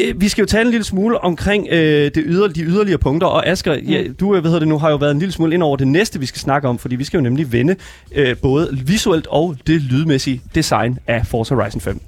[0.00, 3.26] Øh, Vi skal jo tale en lille smule omkring øh, det yder, de yderligere punkter,
[3.26, 3.88] og Asger, mm.
[3.88, 5.76] ja, du øh, hvad hedder det nu, har jo været en lille smule ind over
[5.76, 7.76] det næste, vi skal snakke om, fordi vi skal jo nemlig vende
[8.14, 12.00] øh, både visuelt og det lydmæssige design af Forza Horizon 5.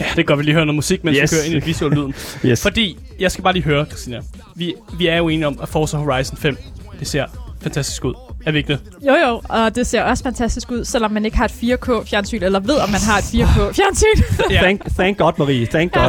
[0.00, 1.22] Ja, det gør vi lige høre noget musik, mens Yes.
[1.22, 1.32] yes.
[1.32, 2.14] vi kører ind i visuel lyden.
[2.50, 2.62] Yes.
[2.62, 4.20] Fordi, jeg skal bare lige høre, Christina.
[4.56, 6.56] Vi, vi er jo enige om, at Forza Horizon 5,
[7.00, 7.26] det ser
[7.62, 8.14] fantastisk ud.
[8.46, 8.80] Er vi ikke det?
[9.06, 12.60] Jo, jo, og det ser også fantastisk ud, selvom man ikke har et 4K-fjernsyn, eller
[12.60, 14.22] ved, om man har et 4K-fjernsyn.
[14.50, 14.60] Ja.
[14.60, 15.66] Thank, thank God, Marie.
[15.66, 16.02] Thank God.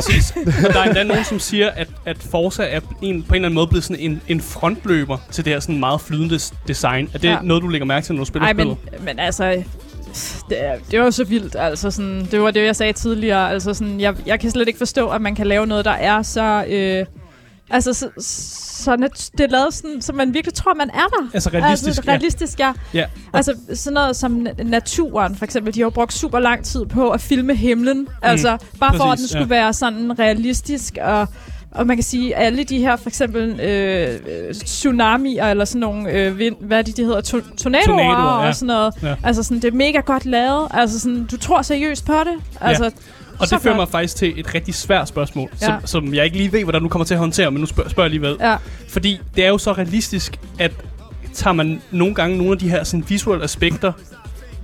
[0.68, 3.46] Og der er endda nogen, som siger, at, at Forza er en, på en eller
[3.48, 7.10] anden måde blevet sådan en, en frontløber til det her sådan meget flydende design.
[7.14, 7.34] Er det ja.
[7.34, 7.40] Ja.
[7.42, 8.78] noget, du lægger mærke til, når du spiller Ej, spillet?
[8.92, 9.64] men, men altså...
[10.50, 13.52] Det, er, det var jo så vildt, altså sådan, det var det, jeg sagde tidligere,
[13.52, 16.22] altså sådan, jeg, jeg kan slet ikke forstå, at man kan lave noget, der er
[16.22, 17.06] så, øh,
[17.74, 18.10] altså så,
[18.84, 21.30] så nat- det er lavet sådan, så man virkelig tror, man er der.
[21.34, 22.74] Altså realistisk, altså, realistisk ja.
[22.94, 23.06] Ja.
[23.34, 27.10] Altså sådan noget som na- naturen, for eksempel, de har brugt super lang tid på
[27.10, 31.28] at filme himlen, altså bare for, at den Præcis, skulle være sådan realistisk, og
[31.76, 36.12] og man kan sige, at alle de her, for eksempel øh, tsunamier, eller sådan nogle,
[36.12, 38.48] øh, vind, hvad er det, de hedder, to- tornadoer, Tornadoer, ja.
[38.48, 38.94] og sådan noget.
[39.04, 39.16] Ja.
[39.24, 40.68] Altså sådan, det er mega godt lavet.
[40.72, 42.44] Altså sådan, du tror seriøst på det.
[42.62, 42.92] Altså,
[43.44, 43.90] Og så det fører godt.
[43.90, 45.66] mig faktisk til et rigtig svært spørgsmål, Ja.
[45.66, 47.90] som, som jeg ikke lige ved, hvordan du kommer til at håndtere, men nu spørger,
[47.90, 48.38] spørger jeg alligevel.
[48.42, 48.56] Ja.
[48.90, 50.72] Fordi det er jo så realistisk, at
[51.34, 53.92] tager man nogle gange nogle af de her sådan, visuelle aspekter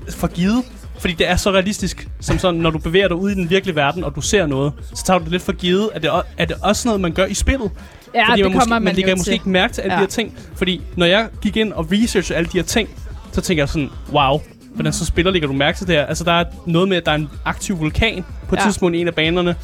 [0.10, 0.64] for givet.
[1.00, 3.76] Fordi det er så realistisk, som sådan, når du bevæger dig ud i den virkelige
[3.76, 5.90] verden, og du ser noget, så tager du det lidt for givet.
[5.94, 7.72] Er det, er det også noget, man gør i spillet?
[8.16, 9.34] Ja, Fordi det man kommer måske, man men det kan måske til.
[9.34, 9.98] ikke mærke til alle Ja.
[10.00, 10.38] de her ting.
[10.56, 12.90] Fordi når jeg gik ind og researchede alle de her ting,
[13.32, 14.42] så tænker jeg sådan, wow,
[14.74, 16.06] hvordan så spiller ligger du mærke til det her?
[16.06, 18.64] Altså der er noget med, at der er en aktiv vulkan på et Ja.
[18.64, 19.56] tidspunkt i en af banerne.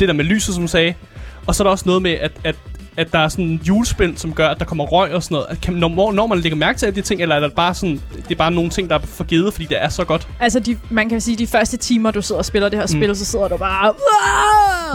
[0.00, 0.94] Det der med lyset, som du sagde.
[1.46, 2.54] Og så er der også noget med, at, at
[2.96, 5.60] at der er sådan en julespind, som gør, at der kommer røg og sådan noget.
[5.60, 8.00] Kan, når, når man lægger mærke til alle de ting, eller er det bare sådan,
[8.16, 10.28] det er bare nogle ting, der er forgivet, fordi det er så godt?
[10.40, 13.00] Altså, de, man kan sige, de første timer, du sidder og spiller det her Mm.
[13.00, 13.94] spil, så sidder du bare...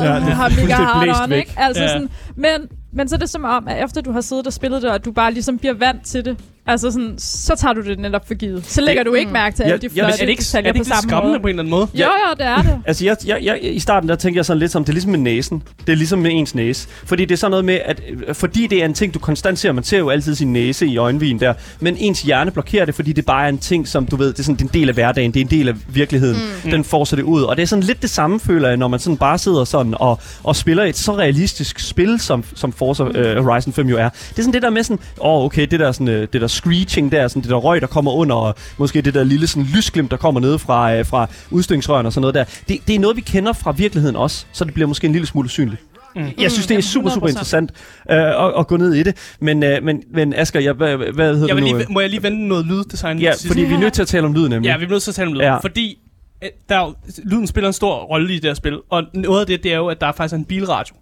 [0.02, 1.40] Ja, det har mega hard blæst on, væk.
[1.40, 1.54] ikke?
[1.58, 1.88] Altså Ja.
[1.90, 2.50] sådan, men,
[2.94, 5.06] men så er det som om, at efter du har siddet og spillet det, og
[5.06, 6.38] du bare ligesom bliver vant til det,
[6.68, 8.66] altså sådan, så tager du det netop for givet.
[8.66, 10.44] Så lægger du ikke mærke til Ja, alle de ja, flotte Er det ikke, er
[10.44, 11.40] detaljer det på ikke lidt samme skræmmende måde.
[11.42, 11.88] på en eller anden måde?
[11.94, 12.82] Jo, jo, det er det.
[12.86, 15.12] Altså, jeg, jeg, jeg, i starten der tænkte jeg sådan lidt som, det er ligesom
[15.12, 15.64] med næsen.
[15.88, 16.88] Det er ligesom med ens næse.
[17.06, 19.60] Fordi det er sådan noget med, at øh, fordi det er en ting, du konstant
[19.60, 22.96] ser, man ser jo altid sin næse i øjenvigen der, men ens hjerne blokerer det,
[22.96, 24.74] fordi det bare er en ting, som du ved, det er sådan det er en
[24.74, 26.38] del af hverdagen, det er en del af virkeligheden.
[26.64, 26.72] Mm.
[26.72, 27.42] Den får sig det ud.
[27.42, 29.94] Og det er sådan lidt det samme, føler jeg, når man sådan bare sidder sådan
[30.00, 34.10] og, og spiller et så realistisk spil, som, som Forza øh, Horizon 5 jo er.
[34.10, 36.42] Det er sådan det der med sådan, åh oh, okay, det der, sådan, øh, det
[36.42, 39.48] der screeching der, sådan det der røg, der kommer under, og måske det der lille
[39.48, 42.44] sådan lysglimt, der kommer ned fra, øh, fra udstødningsrørene og sådan noget der.
[42.68, 45.28] Det, det er noget, vi kender fra virkeligheden også, så det bliver måske en lille
[45.28, 45.82] smule usynligt.
[46.16, 46.24] Mm.
[46.40, 47.30] Jeg synes, det er super, super 100%.
[47.30, 47.72] interessant
[48.12, 49.36] øh, at, at gå ned i det.
[49.40, 51.78] Men, øh, men, men Asger, jeg, hvad, hvad hedder Jeg det nu?
[51.78, 53.20] lige, må jeg lige vende noget lyddesign?
[53.20, 54.70] ja, fordi vi er nødt til at tale om lyd, nemlig.
[54.70, 55.42] Ja, vi er nødt til at tale om lyd.
[55.42, 55.58] Ja.
[55.58, 55.98] Fordi
[56.44, 56.94] øh, der er
[57.24, 58.80] lyden spiller en stor rolle i det her spil.
[58.90, 60.96] Og noget af det, det er jo, at der er faktisk en bilradio.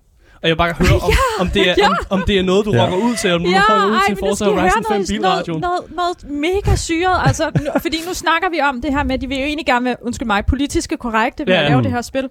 [0.45, 1.87] Og jeg vil bare høre, om, om, det, er, Ja.
[1.89, 2.77] om, om det er noget, du Ja.
[2.77, 2.85] ja.
[2.85, 5.07] rocker ud til, om du Ja, rocker ud ej, til Forza Horizon 5 noget, noget,
[5.07, 5.61] bilradioen.
[5.61, 6.17] noget, noget
[6.63, 7.17] mega syret.
[7.25, 9.65] Altså, nu, fordi nu snakker vi om det her med, at de vil jo egentlig
[9.65, 11.83] gerne være, undskyld mig, politiske korrekte ved Ja, at lave mm.
[11.83, 12.29] det her spil.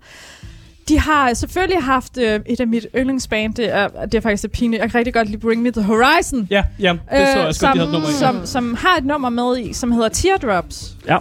[0.89, 4.53] De har selvfølgelig haft øh, et af mit yndlingsband, det er, det er faktisk det
[4.53, 4.81] pinligt.
[4.83, 6.47] Jeg kan rigtig godt lide Bring Me The Horizon.
[6.51, 8.13] Ja, ja, det så jeg også godt, de havde et nummer i.
[8.13, 10.85] som, som har et nummer med i, som hedder Teardrops.
[11.09, 11.17] Ja.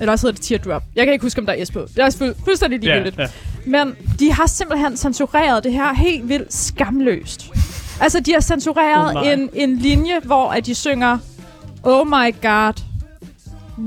[0.00, 0.82] Eller også hedder det Teardrop.
[0.96, 1.80] Jeg kan ikke huske, om der er S på.
[1.96, 3.18] Det er fu- fuldstændig Ja, ligegyldigt.
[3.18, 3.26] ja.
[3.66, 7.50] Men de har simpelthen censureret det her helt vildt skamløst.
[8.00, 9.28] Altså, de har censureret Oh my.
[9.32, 11.18] en, en linje, hvor at de synger
[11.82, 12.72] Oh my god,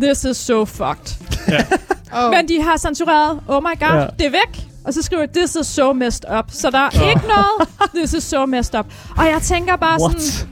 [0.01, 1.17] this is so fucked.
[2.13, 2.29] Oh.
[2.29, 3.99] Men de har censureret Oh my god, Ja.
[3.99, 4.07] ja.
[4.19, 4.65] det er væk.
[4.85, 6.45] Og så skriver de, this is so messed up.
[6.49, 8.85] Så der er ikke noget, this is so messed up.
[9.17, 10.21] Og jeg tænker bare What?
[10.21, 10.49] sådan,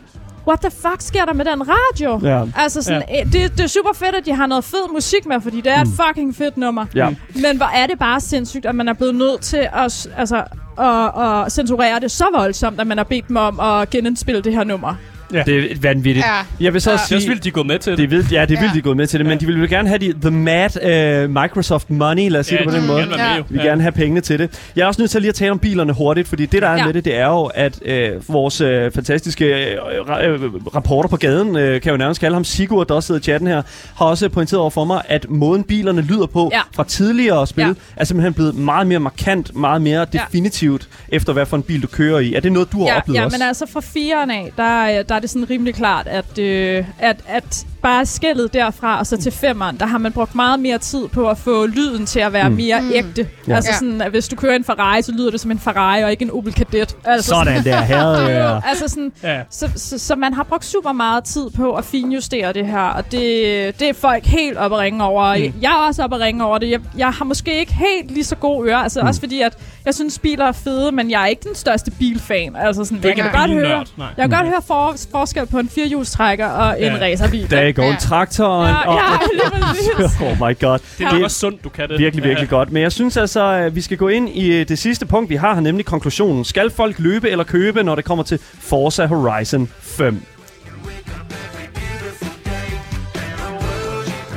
[0.47, 2.29] what the fuck sker der med den radio?
[2.29, 2.43] Ja.
[2.55, 3.23] Altså sådan, ja.
[3.23, 5.81] det, det er super fedt, at de har noget fed musik med, fordi det er
[5.81, 6.85] et fucking fedt nummer.
[6.95, 7.09] Ja.
[7.35, 10.43] Men hvor er det bare sindssygt, at man er blevet nødt til at, altså,
[10.79, 14.53] at, at censurere det så voldsomt, at man har bedt dem om at genindspille det
[14.53, 14.95] her nummer.
[15.32, 16.25] Det er vanvittigt.
[16.25, 16.63] Ja.
[16.65, 16.93] Jeg vil så Ja.
[16.93, 17.30] også Det er sige...
[17.30, 17.97] vildt, de er gået med til det.
[17.97, 18.73] Det er vildt, ja, det er vildt, Ja.
[18.73, 21.23] de er gået med til det, men de ville jo gerne have de, the mad
[21.25, 23.07] uh, Microsoft money, lad os sige det på den de måde.
[23.07, 23.43] vil jo.
[23.49, 24.69] Vi vil gerne have pengene til det.
[24.75, 26.71] Jeg er også nødt til lige at tale om bilerne hurtigt, fordi det, der er
[26.71, 26.77] ja.
[26.77, 26.86] Ja.
[26.86, 30.41] med det, det er jo, at øh, vores øh, fantastiske øh, ra- øh,
[30.75, 33.47] rapporter på gaden, øh, kan jo nærmest kalde ham Sigurd, der også sidder i chatten
[33.47, 33.61] her,
[33.97, 36.59] har også pointeret over for mig, at måden bilerne lyder på Ja.
[36.75, 37.73] fra tidligere spil, Ja.
[37.95, 40.19] er simpelthen blevet meget mere markant, meget mere Ja.
[40.19, 42.34] definitivt, efter hvad for en bil du kører i.
[42.34, 43.38] Er det noget, du har Ja, oplevet ja også?
[43.38, 47.24] men altså fra firen af, der, der er det sådan rimelig klart, at, øh, at,
[47.28, 51.07] at bare skældet derfra og så til femmeren, der har man brugt meget mere tid
[51.07, 52.55] på at få lyden til at være Mm.
[52.55, 52.91] mere Mm.
[52.93, 53.27] ægte.
[53.47, 53.55] Ja.
[53.55, 56.11] Altså sådan, at hvis du kører en Ferrari, så lyder det som en Ferrari og
[56.11, 56.95] ikke en Opel Kadett.
[57.05, 58.30] Altså Sådan der, herre.
[58.32, 58.59] Ja.
[58.69, 59.41] altså sådan, Ja.
[59.49, 63.03] så, så, så man har brugt super meget tid på at finjustere det her, og
[63.11, 65.38] det, det er folk helt oppe at ringe over.
[65.38, 65.53] Mm.
[65.61, 66.69] Jeg er også oppe at ringe over det.
[66.71, 69.07] Jeg, jeg har måske ikke helt lige så gode ører, altså mm.
[69.07, 72.55] også fordi, at jeg synes, biler er fede, men jeg er ikke den største bilfan.
[72.55, 73.86] Altså sådan, jeg kan godt høre,
[74.17, 76.97] jeg kan godt høre for, forskel på en firehjulstrækker og en Ja.
[77.01, 77.51] racerbil.
[77.76, 77.91] Der går Ja.
[77.91, 78.70] en traktoren.
[78.86, 80.22] Ja, ja, lige præcis.
[80.41, 80.80] oh my god.
[80.97, 81.99] Det er også sundt, du kan det.
[81.99, 82.72] Virkelig, virkelig godt.
[82.72, 85.36] Men jeg synes altså, at vi skal gå ind i øh, det sidste punkt, vi
[85.36, 86.45] har her, nemlig konklusionen.
[86.45, 90.22] Skal folk løbe eller købe, når det kommer til Forza Horizon 5?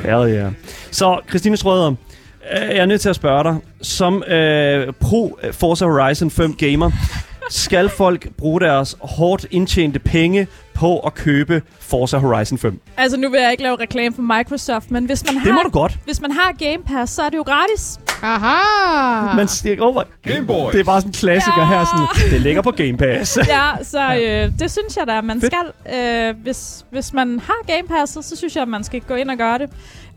[0.05, 0.49] Ja, ja.
[0.91, 1.95] Så, Christine Strøder, øh,
[2.69, 6.91] jeg er nødt til at spørge dig, som øh, pro Forza Horizon 5 gamer,
[7.55, 12.81] skal folk bruge deres hårdt indtjente penge på at købe Forza Horizon 5?
[12.97, 15.63] Altså, nu vil jeg ikke lave reklame for Microsoft, men hvis man, Det må har,
[15.63, 15.97] du godt.
[16.05, 17.99] hvis man har Game Pass, så er det jo gratis.
[18.23, 19.35] Aha!
[19.35, 20.03] Man stikker over.
[20.27, 20.71] Game Boy.
[20.71, 21.65] Det er bare sådan en klassiker Ja.
[21.67, 21.85] her.
[22.15, 23.37] Sådan, det ligger på Game Pass.
[23.47, 25.53] Ja, så øh, det synes jeg da, man Fedt.
[25.85, 25.95] skal.
[26.29, 29.29] Øh, hvis, hvis man har Game Passet, så synes jeg, at man skal gå ind
[29.31, 29.69] og gøre det.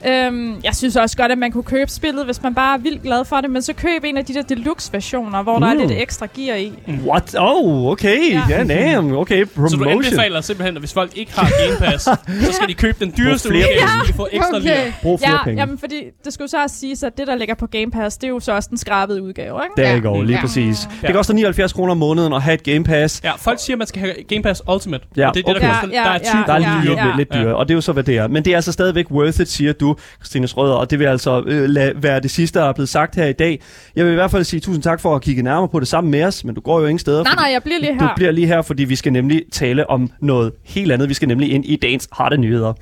[0.09, 3.03] Øhm, jeg synes også godt, at man kunne købe spillet, hvis man bare er vildt
[3.03, 3.51] glad for det.
[3.51, 5.61] Men så køb en af de der deluxe-versioner, hvor mm.
[5.61, 5.81] der er Mm.
[5.81, 6.73] lidt ekstra gear i.
[7.07, 7.35] What?
[7.39, 8.33] Oh, okay.
[8.33, 8.65] Ja, Ja.
[8.65, 9.13] yeah, damn.
[9.17, 9.71] Okay, promotion.
[9.79, 12.17] Så du anbefaler simpelthen, at hvis folk ikke har Game Pass, så
[12.53, 14.71] skal de købe den dyreste udgave, så de får ekstra Okay.
[14.71, 14.93] okay.
[15.03, 15.61] Brug flere Ja, penge.
[15.63, 18.25] jamen, fordi det skulle så også siges, at det, der ligger på Game Pass, det
[18.25, 19.83] er jo så også den skrabede udgave, ikke?
[19.83, 19.95] Der Ja.
[19.95, 19.99] ja.
[20.01, 20.41] går, lige Ja.
[20.41, 20.89] præcis.
[21.03, 21.07] Ja.
[21.07, 23.21] Det koster 79 kroner om måneden at have et Game Pass.
[23.25, 25.05] Ja, folk siger, at man skal have Game Pass Ultimate.
[25.17, 25.81] Ja, og det er det, der, okay.
[25.81, 27.05] koster, Ja, der er ja, 20 Der er Ja, lige ja.
[27.07, 28.29] lidt, lidt dyre, og det er jo så, hvad det er.
[28.29, 31.05] Men det er altså stadigvæk worth it, siger du, du, Christine Rødder, og det vil
[31.07, 33.61] altså øh, lade være det sidste, der er blevet sagt her i dag.
[33.97, 36.11] Jeg vil i hvert fald sige tusind tak for at kigge nærmere på det sammen
[36.11, 37.23] med os, men du går jo ingen steder.
[37.25, 38.15] Nej, nej, jeg bliver lige Du her.
[38.17, 41.09] bliver lige her, fordi vi skal nemlig tale om noget helt andet.
[41.09, 42.73] Vi skal nemlig ind i dagens harde nyheder.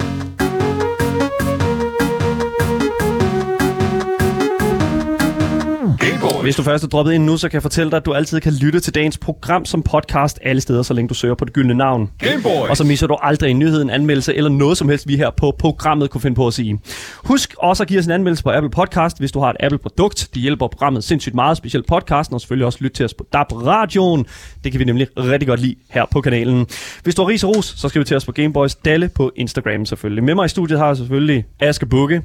[6.42, 8.40] Hvis du først er droppet ind nu, så kan jeg fortælle dig, at du altid
[8.40, 11.52] kan lytte til dagens program som podcast alle steder, så længe du søger på det
[11.52, 12.10] gyldne navn.
[12.18, 12.68] Gameboy.
[12.68, 15.30] Og så misser du aldrig en nyhed, en anmeldelse eller noget som helst, vi her
[15.30, 16.78] på programmet kunne finde på at sige.
[17.24, 20.28] Husk også at give os en anmeldelse på Apple Podcast, hvis du har et Apple-produkt.
[20.34, 23.52] Det hjælper programmet sindssygt meget, specielt podcasten, og selvfølgelig også lytte til os på DAB
[23.52, 24.26] Radioen.
[24.64, 26.66] Det kan vi nemlig rigtig godt lide her på kanalen.
[27.02, 29.86] Hvis du har ris og ros, så skriv til os på Gameboys Dalle på Instagram
[29.86, 30.24] selvfølgelig.
[30.24, 32.22] Med mig i studiet har jeg selvfølgelig Aske Bukke.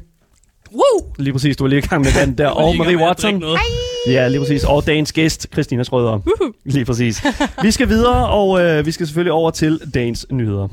[0.74, 1.14] Woo!
[1.18, 2.48] Lige præcis, du var lige i gang med den der.
[2.62, 3.44] Og Marie Watson.
[4.08, 4.64] Ja, lige præcis.
[4.64, 6.20] Og dagens gæst, Christina Schrøder.
[6.66, 7.24] Lige præcis.
[7.64, 10.68] Vi skal videre, og øh, vi skal selvfølgelig over til dagens nyheder.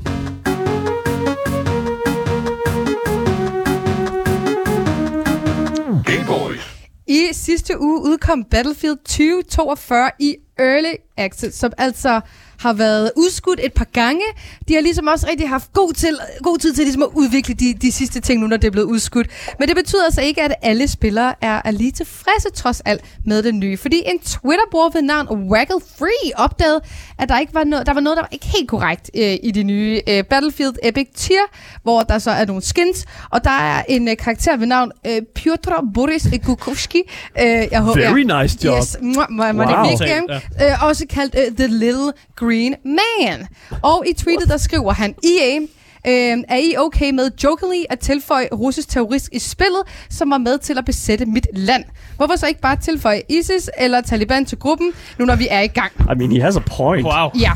[7.09, 12.21] I sidste uge udkom Battlefield 2042 i Early Access, som altså
[12.59, 14.21] har været udskudt et par gange.
[14.67, 17.73] De har ligesom også rigtig haft god, til, god tid til ligesom at udvikle de,
[17.73, 19.27] de sidste ting nu, når det er blevet udskudt.
[19.59, 23.43] Men det betyder altså ikke, at alle spillere er, er lige tilfredse trods alt med
[23.43, 23.77] det nye.
[23.77, 26.81] Fordi en Twitter-bruger ved navn Waggle Free opdagede,
[27.19, 29.51] at der ikke var noget, der var noget, der var ikke helt korrekt øh, i
[29.51, 31.45] de nye øh, Battlefield Epic Tier,
[31.83, 35.21] hvor der så er nogle skins, og der er en øh, karakter ved navn øh,
[35.35, 37.01] Piotr Boris Gukovski.
[37.41, 38.77] Øh, jeg håber, Very jeg, nice job.
[38.77, 39.65] Yes, mwah, mwah, Wow.
[39.65, 40.41] magnifique.
[40.61, 42.46] Øh, også kaldt uh, The Little Green
[42.83, 43.47] Man.
[43.83, 45.59] Og i tweetet, der skriver han, EA,
[46.07, 50.57] Øh, er I okay med jokingly at tilføje russisk terrorist i spillet, som var med
[50.57, 51.83] til at besætte mit land?
[52.17, 55.67] Hvorfor så ikke bare tilføje ISIS eller Taliban til gruppen, nu når vi er i
[55.67, 55.91] gang?
[55.99, 57.05] I mean, he has a point.
[57.05, 57.29] Wow.
[57.39, 57.51] Ja.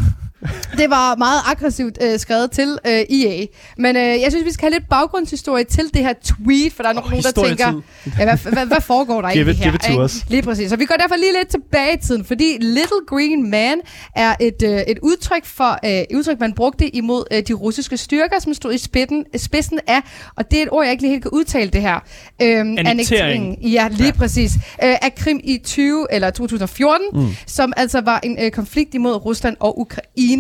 [0.78, 3.46] Det var meget aggressivt øh, skrevet til øh, EA.
[3.78, 6.89] Men øh, jeg synes, vi skal have lidt baggrundshistorie til det her tweet, for der
[6.89, 7.82] er oh, nogen, der tænker,
[8.20, 9.72] ja, hvad, hvad, hvad foregår der Give egentlig her?
[9.72, 10.04] give it to ikke?
[10.04, 10.30] us.
[10.30, 10.70] Lige præcis.
[10.70, 13.78] Så vi går derfor lige lidt tilbage i tiden, fordi Little Green Man
[14.16, 17.98] er et, øh, et udtryk for øh, et udtryk, man brugte imod øh, de russiske
[17.98, 20.02] styrker, som stod i spidsen, spidsen af,
[20.36, 22.00] og det er et ord, jeg ikke lige helt kan udtale det her.
[22.42, 23.58] Øhm, Annektering.
[23.62, 24.12] Ja, lige ja.
[24.12, 24.52] præcis.
[24.56, 27.28] Øh, af Krim i 20 eller 2014, mm.
[27.46, 30.31] som altså var en øh, konflikt imod Rusland og Ukraine,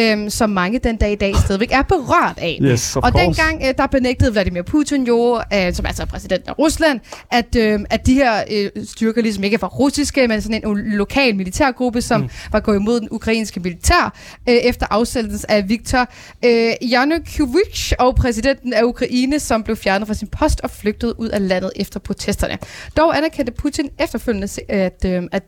[0.00, 2.58] øh, som mange den dag i dag stadigvæk er berørt af.
[2.62, 3.18] Yes, og course.
[3.18, 7.56] dengang, øh, der benægtede Vladimir Putin jo, øh, som altså er præsident af Rusland, at,
[7.56, 12.02] øh, at de her øh, styrker ligesom ikke var russiske, men sådan en lokal militærgruppe,
[12.02, 12.28] som mm.
[12.52, 14.14] var gået imod den ukrainske militær,
[14.48, 16.08] øh, efter afsættelsen af Viktor
[16.44, 21.28] øh, Yanukovych og præsidenten af Ukraine, som blev fjernet fra sin post og flygtede ud
[21.28, 22.58] af landet efter protesterne.
[22.96, 25.42] Dog anerkendte Putin efterfølgende, at, øh, at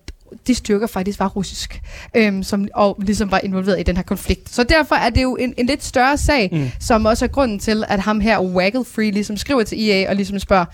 [0.47, 1.83] de styrker faktisk var russisk,
[2.15, 4.51] øhm, som, og ligesom var involveret i den her konflikt.
[4.51, 6.71] Så derfor er det jo en, en lidt større sag, mm.
[6.81, 10.17] som også er grunden til, at ham her, Waggle Free, ligesom skriver til EA og
[10.17, 10.65] ligesom spørger,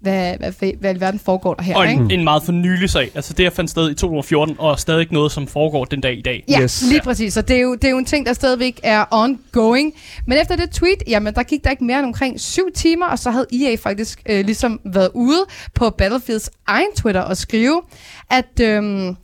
[0.00, 2.02] hvad, hvad, hvad, i verden foregår der her, Og ikke?
[2.02, 3.10] en, en meget for nylig sag.
[3.14, 6.18] Altså det her fandt sted i 2014, og stadig ikke noget, som foregår den dag
[6.18, 6.44] i dag.
[6.48, 6.84] Ja, Yes.
[6.90, 7.34] lige præcis.
[7.34, 9.92] Så det er, jo, det er jo en ting, der stadigvæk er ongoing.
[10.26, 13.18] Men efter det tweet, jamen der gik der ikke mere end omkring syv timer, og
[13.18, 15.44] så havde EA faktisk øh, ligesom været ude
[15.74, 17.82] på Battlefields egen Twitter og skrive,
[18.30, 18.60] at...
[18.60, 19.16] Øhm,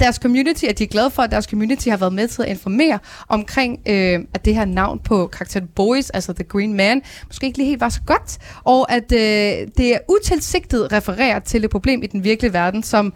[0.00, 2.48] deres community, at de er glade for, at deres community har været med til at
[2.48, 7.46] informere omkring, øh, at det her navn på karakteren Boys, altså The Green Man, måske
[7.46, 11.70] ikke lige helt var så godt, og at øh, det er utilsigtet refererer til et
[11.70, 13.12] problem i den virkelige verden, som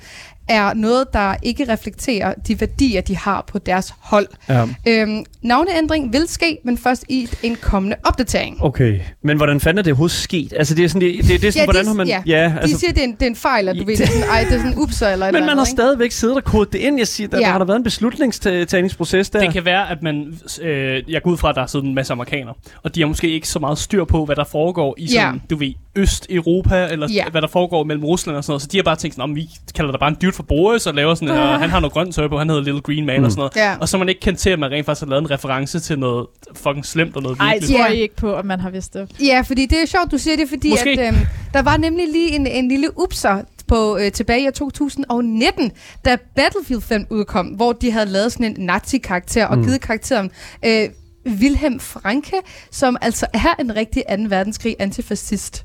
[0.48, 4.26] er noget, der ikke reflekterer de værdier, de har på deres hold.
[4.48, 4.66] Ja.
[4.88, 8.56] Øhm, navneændring vil ske, men først i en kommende opdatering.
[8.64, 10.52] Okay, men hvordan fanden er det overhovedet sket?
[10.56, 12.06] Altså, det er sådan, det, det, det er sådan, hvordan de, har man...
[12.06, 13.86] ja, ja de altså, siger, det er, en, det er en fejl, at du Ja,
[13.86, 15.68] ved, det er sådan, ej, det er sådan upser eller men eller man har andet,
[15.70, 15.80] ikke?
[15.82, 16.98] stadigvæk siddet og kodet det ind.
[16.98, 17.44] Jeg siger, der, Ja.
[17.44, 19.40] der har der været en beslutningstagningsproces der.
[19.40, 20.38] Det kan være, at man...
[20.62, 23.06] Øh, jeg går ud fra, at der er siddet en masse amerikanere, og de har
[23.08, 25.40] måske ikke så meget styr på, hvad der foregår i sådan, Ja.
[25.50, 27.24] du ved, Øst-Europa, eller Ja.
[27.30, 28.62] hvad der foregår mellem Rusland og sådan noget.
[28.62, 30.94] Så de har bare tænkt sådan, om vi kalder der bare en for Boris, og
[30.94, 31.36] laver sådan, uh.
[31.60, 33.24] han har noget grønt tøj på, han hedder Little Green Man mm.
[33.24, 33.56] og sådan noget.
[33.56, 33.76] Ja.
[33.80, 35.98] Og så man ikke kendt til, at man rent faktisk har lavet en reference til
[35.98, 37.76] noget fucking slemt og noget Ej, virkelig.
[37.76, 37.86] tror.
[37.86, 39.10] I ikke på, at man har vidst det?
[39.20, 40.90] Ja, fordi det er sjovt, du siger det, fordi Måske.
[40.90, 41.16] at, øhm,
[41.54, 43.36] der var nemlig lige en, en lille upser
[43.68, 45.72] på, øh, tilbage i år 2019,
[46.04, 49.64] da Battlefield 5 udkom, hvor de havde lavet sådan en nazi-karakter og Mm.
[49.64, 50.30] givet karakteren
[50.64, 50.88] øh,
[51.26, 52.36] Wilhelm Franke,
[52.70, 54.14] som altså er en rigtig 2.
[54.28, 55.64] verdenskrig antifascist.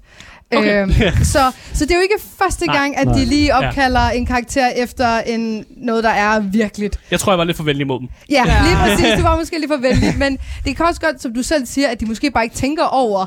[0.56, 0.82] Okay.
[0.82, 0.92] Øhm,
[1.24, 2.76] så, så det er jo ikke første Nej.
[2.78, 3.16] gang, at Nej.
[3.18, 7.00] de lige opkalder en karakter efter en, noget, der er virkeligt.
[7.12, 8.08] Jeg tror, jeg var lidt for venlig mod dem.
[8.30, 8.64] Ja, Ja.
[8.64, 9.06] lige præcis.
[9.16, 11.88] Det var måske lidt for venligt, men det kan også godt, som du selv siger,
[11.88, 13.26] at de måske bare ikke tænker over,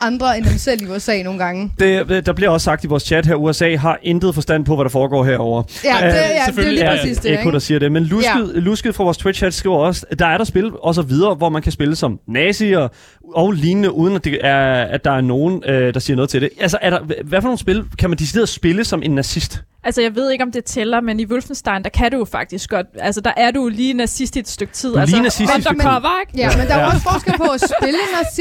[0.00, 1.72] andre end dem selv i USA nogle gange.
[1.78, 4.74] Det, det- der bliver også sagt i vores chat her, USA har intet forstand på,
[4.74, 5.64] hvad der foregår herovre.
[5.84, 7.92] Ja, det, Øh, ja, det er lige præcis det, Eko, der siger det.
[7.92, 8.60] Men Lusket, ja.
[8.60, 11.48] Lusket fra vores Twitch-chat skriver også, at der er der spil og så videre, hvor
[11.48, 12.88] man kan spille som nazier
[13.34, 16.40] og lignende, uden at, det er, at der er nogen, øh, der siger noget til
[16.42, 16.50] det.
[16.60, 19.62] Altså, er der, hvad for nogle spil kan man decideret spille som en nazist?
[19.84, 22.70] Altså, jeg ved ikke, om det tæller, men i Wolfenstein, der kan du jo faktisk
[22.70, 22.86] godt...
[22.98, 24.90] Altså, der er du lige nazist i et stykke tid.
[24.90, 25.88] Du er altså, lige nazist i et stykke tid.
[26.36, 28.40] Ja, men der er også forskel på at spille nazist,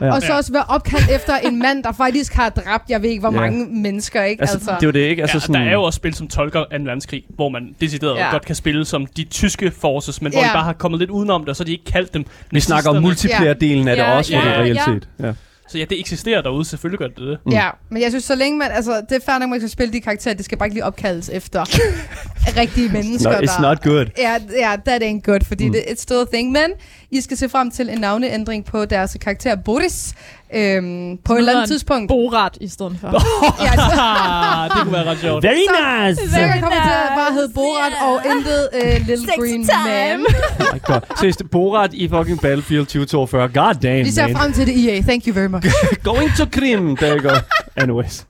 [0.00, 0.14] Ja.
[0.14, 3.20] Og så også være opkaldt efter en mand, der faktisk har dræbt, jeg ved ikke,
[3.20, 3.40] hvor Ja.
[3.40, 4.40] mange mennesker, ikke?
[4.42, 5.22] Altså, altså, det er jo det ikke.
[5.22, 6.66] Altså, ja, sådan, der er jo også spil som tolker 2.
[6.70, 8.30] verdenskrig, hvor man decideret Ja.
[8.30, 10.46] godt kan spille som de tyske forces, men hvor Ja.
[10.48, 12.90] de bare har kommet lidt udenom det, og så de ikke kaldt dem vi snakker
[12.90, 14.84] om multiplayer-delen af det Ja, også, hvor ja, det reelt ja.
[14.84, 15.08] set.
[15.20, 15.32] Ja.
[15.70, 17.38] Så ja, det eksisterer derude, selvfølgelig gør det det.
[17.46, 17.52] Mm.
[17.52, 18.70] Ja, men jeg synes, så længe man...
[18.70, 20.84] Altså, det er fair nok, man skal spille de karakterer, det skal bare ikke lige
[20.84, 21.64] opkaldes efter
[22.60, 23.68] rigtige mennesker, No, it's der...
[23.68, 24.06] not good.
[24.18, 25.72] Ja, ja, that ain't good, fordi mm.
[25.72, 26.52] det it's still a thing.
[26.52, 26.70] Men
[27.12, 30.14] I skal se frem til en navneændring på deres karakter Boris
[30.54, 32.08] øhm, på et eller andet tidspunkt.
[32.08, 33.08] Borat i stedet for.
[33.66, 34.02] ja, så,
[34.74, 35.44] det kunne være ret sjovt.
[35.44, 36.30] Very nice!
[36.30, 40.16] så jeg kommer til at bare hedde Borat og intet uh, Little Sexy Green time.
[40.16, 40.26] Man.
[40.60, 41.00] Oh my God.
[41.16, 43.48] Seriøst, Borat i fucking Battlefield 2042.
[43.48, 44.36] God damn, Vi ser man.
[44.36, 45.00] frem til det, EA.
[45.00, 45.64] Thank you very much.
[46.10, 46.96] Going to Krim.
[46.96, 47.34] There you go.
[47.76, 48.26] Anyways.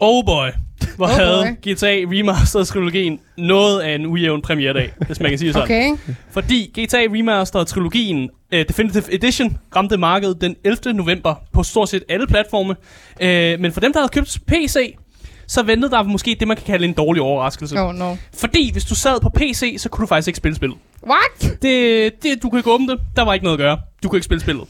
[0.00, 0.67] Oh boy.
[0.98, 1.56] Hvor oh havde.
[1.68, 5.64] GTA Remastered-trilogien noget af en ujævn premieredag, hvis man kan sige sådan.
[5.64, 6.14] Okay.
[6.30, 10.92] Fordi GTA Remastered-trilogien uh, Definitive Edition ramte markedet den 11.
[10.94, 12.76] november på stort set alle platforme.
[13.20, 14.96] Uh, men for dem, der havde købt PC,
[15.46, 17.82] så ventede der måske det, man kan kalde en dårlig overraskelse.
[17.82, 18.16] Oh no.
[18.34, 20.78] Fordi hvis du sad på PC, så kunne du faktisk ikke spille spillet.
[21.06, 21.62] What?
[21.62, 23.00] Det, det, du kunne ikke åbne det.
[23.16, 23.78] Der var ikke noget at gøre.
[24.02, 24.64] Du kunne ikke spille spillet.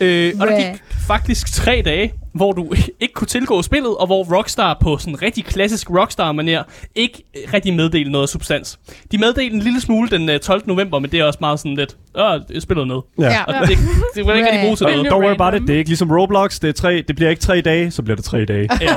[0.00, 4.36] Øh, og der gik faktisk tre dage, hvor du ikke kunne tilgå spillet, og hvor
[4.36, 8.78] Rockstar på sådan en rigtig klassisk Rockstar-manér ikke øh, rigtig meddelte noget substans.
[9.12, 10.62] De meddelte en lille smule den øh, 12.
[10.66, 13.00] november, men det er også meget sådan lidt, åh, jeg spiller ned.
[13.18, 13.32] Ja.
[13.32, 13.44] Ja.
[13.44, 13.78] Og det,
[14.14, 15.06] det var ikke rigtig bruge til noget.
[15.06, 15.68] Don't worry about it.
[15.68, 16.60] Det er ikke ligesom Roblox.
[16.60, 18.68] Det, er tre, det bliver ikke tre dage, så bliver det tre dage.
[18.80, 18.94] Ja.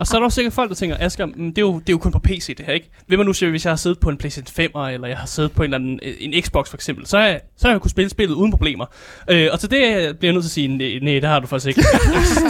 [0.00, 1.88] og så er der også sikkert folk, der tænker, Asger, mm, det, er jo, det
[1.88, 2.90] er jo kun på PC det her, ikke?
[3.06, 5.26] Hvem man nu siger, hvis jeg har siddet på en PlayStation 5, eller jeg har
[5.26, 7.74] siddet på en, eller anden, øh, en Xbox for eksempel, så har jeg, så har
[7.74, 8.86] jeg kunnet spille spillet uden problemer.
[9.30, 9.78] Øh, og til det
[10.18, 11.80] bliver jeg nødt til at sige, nej, nej det har du faktisk ikke.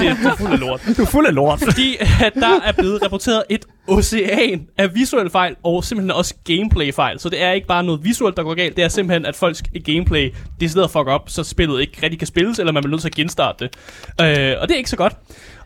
[0.01, 0.82] det, det er fuld af lort.
[0.96, 1.61] Du er fuld af lort.
[1.61, 7.18] Fordi at der er blevet rapporteret et ocean af visuelle fejl, og simpelthen også gameplay-fejl.
[7.18, 9.62] Så det er ikke bare noget visuelt, der går galt, det er simpelthen, at folks
[9.84, 13.09] gameplay decideret fuck op, så spillet ikke rigtig kan spilles, eller man bliver nødt til
[13.09, 13.76] at genstarte det.
[14.20, 15.16] Øh, og det er ikke så godt.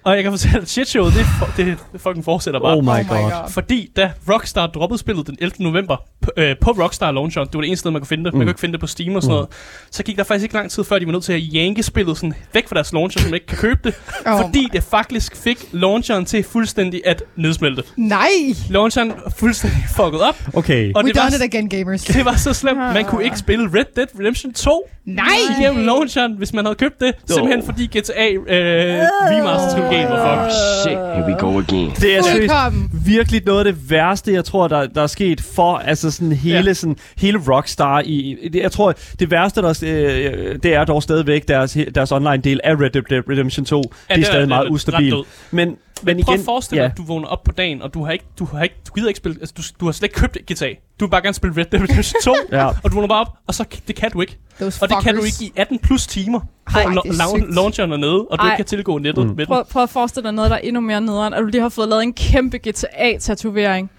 [0.05, 1.27] Og jeg kan fortælle, at shitshowet, det,
[1.57, 2.77] det, det fucking fortsætter bare.
[2.77, 3.19] Oh my Oh my god.
[3.31, 3.51] god.
[3.51, 5.53] Fordi da Rockstar droppede spillet den 11.
[5.59, 8.33] november på, øh, på Rockstar Launcher, det var det eneste sted, man kunne finde det,
[8.33, 8.45] man Mm.
[8.45, 9.37] kunne ikke finde det på Steam og sådan Mm.
[9.37, 9.49] noget,
[9.91, 12.17] så gik der faktisk ikke lang tid før, de var nødt til at yanke spillet
[12.17, 13.95] sådan væk fra deres launcher, så man ikke kan købe det,
[14.27, 17.83] Oh fordi det faktisk fik launcheren til fuldstændig at nedsmelte.
[17.97, 18.29] Nej!
[18.71, 20.93] Launcheren fuldstændig fucket op, Okay.
[20.95, 22.05] og We det var, done it again, gamers.
[22.05, 25.27] det var så slemt, man kunne ikke spille Red Dead Redemption 2 Nej!
[25.61, 30.57] igennem launcheren, hvis man havde købt det, simpelthen fordi GTA øh, Remaster-trilogien var fucked.
[30.83, 31.91] Shit, here we go again.
[32.01, 32.91] Det er seriøst Velkommen.
[33.07, 36.59] virkelig noget af det værste, jeg tror, der, der er sket for altså sådan hele,
[36.67, 36.73] Ja.
[36.73, 38.03] sådan, hele Rockstar.
[38.05, 42.61] I, det, jeg tror, det værste, der, øh, det er dog stadigvæk deres, deres online-del
[42.65, 43.83] af Red Dead Redemption 2.
[44.11, 45.15] Ja, det er er- stadig meget ret ustabil.
[45.51, 46.91] Men, men prøv igen, at forestille dig, ja.
[46.91, 49.09] at du vågner op på dagen, og du har ikke, du har ikke, du gider
[49.09, 50.69] ikke spille, altså du, du har slet ikke købt GTA.
[51.01, 52.67] Du vil bare gerne spille Red Dead Redemption 2, Ja.
[52.67, 54.39] og du vågner bare op, og så det kan du ikke.
[54.61, 56.41] Those Og det kan du ikke i 18 plus timer,
[56.71, 58.49] hvor la- launcheren er nede, og du Ej.
[58.51, 59.31] ikke kan tilgå nettet Mm.
[59.37, 59.47] med den.
[59.47, 61.69] Prøv, prøv at forestille dig noget, der er endnu mere nederen, at du lige har
[61.69, 63.91] fået lavet en kæmpe GTA-tatovering.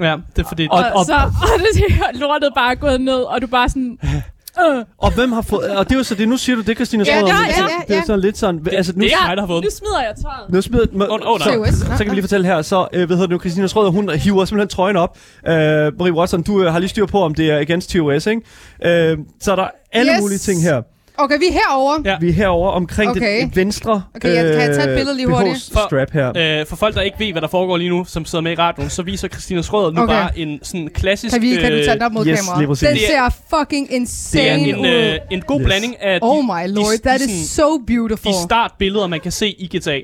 [0.00, 0.68] Ja, det er fordi...
[0.70, 3.68] Og, Og- og, så og det her lortet bare er gået ned, og du bare
[3.68, 3.98] sådan...
[4.66, 5.70] Øh, Og hvem har fået...
[5.76, 7.34] Og det er jo så det, nu siger du det, Christina Ja, Schrøder.
[7.34, 8.02] ja, altså, ja, Det er ja.
[8.06, 8.66] sådan lidt sådan...
[8.72, 10.52] altså, nu, det er mig, der har fået nu smider jeg tøjet.
[10.52, 10.86] nu smider...
[11.10, 11.70] Åh, åh, nej.
[11.70, 13.90] så, så kan vi lige fortælle her, så øh, hvad hedder det nu, Christina Schrøder,
[13.90, 15.18] hun hiver simpelthen trøjen op.
[15.48, 18.42] Øh, Marie Watson, du øh, har lige styr på, om det er against TOS, ikke?
[18.84, 20.20] Øh, så er der alle Yes.
[20.20, 20.82] mulige ting her.
[21.20, 22.02] Okay, vi er herovre.
[22.04, 22.16] Ja.
[22.20, 23.42] Vi er herovre omkring Okay.
[23.42, 25.54] det venstre Okay, jeg- kan jeg tage et billede lige hurtigt?
[25.72, 26.60] BH-strap her.
[26.60, 28.54] Øh, for folk, der ikke ved, hvad der foregår lige nu, som sidder med i
[28.54, 30.14] radioen, så viser Christina Schrøder nu Okay.
[30.14, 31.32] bare en sådan klassisk...
[31.32, 32.80] Kan, vi, kan du tage den op mod yes, kameraet?
[32.80, 34.86] Den Det er- ser fucking det er insane en, ud.
[34.86, 35.64] øh, en god Yes.
[35.66, 38.32] blanding af oh de, my lord, de, that is sådan- so beautiful.
[38.32, 39.98] de startbilleder, man kan se i GTA.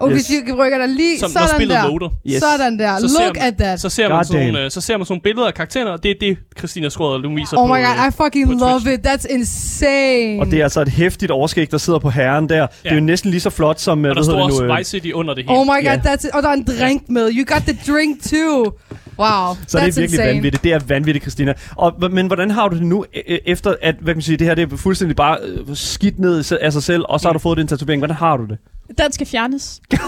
[0.00, 0.28] Og Yes.
[0.28, 1.86] hvis vi rykker der lige Som sådan spillet der.
[1.88, 2.08] loader.
[2.26, 2.42] Yes.
[2.42, 2.98] Sådan der.
[2.98, 3.80] Så Look man- at that.
[3.80, 4.64] Så ser, man God sådan, nogle, damn.
[4.64, 7.18] øh, så ser man sådan nogle billeder af karaktererne, og det er det, Christina Schrøder
[7.22, 8.88] nu viser Oh på, my god, øh, I fucking love Twitch.
[9.00, 9.06] it.
[9.06, 10.40] That's insane.
[10.40, 12.66] Og det er altså et hæftigt overskæg, der sidder på herren der.
[12.82, 14.04] Det er jo næsten lige så flot som...
[14.04, 15.58] øh, Og der hvad står også nu, øh, Vice City under det hele.
[15.58, 15.94] Oh my god, Ja.
[15.96, 16.30] that's it.
[16.34, 17.30] Og der er en drink med.
[17.32, 18.72] You got the drink too.
[19.18, 19.28] Wow,
[19.66, 20.28] Så det er virkelig insane.
[20.28, 20.64] vanvittigt.
[20.64, 21.52] Det er vanvittigt, Christina.
[21.76, 24.46] Og, men hvordan har du det nu, øh, efter at hvad kan man sige, det
[24.46, 27.38] her det er fuldstændig bare øh, skidt ned af sig selv, og så har du
[27.38, 28.00] fået den tatovering.
[28.00, 28.58] Hvordan har du det?
[28.98, 29.80] Den skal fjernes.
[29.92, 29.98] Nej,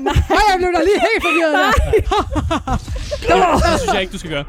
[0.00, 1.74] nej, Ej, jeg blev da lige helt forvirret.
[3.28, 3.70] der.
[3.72, 4.44] Det synes jeg ikke, du skal gøre.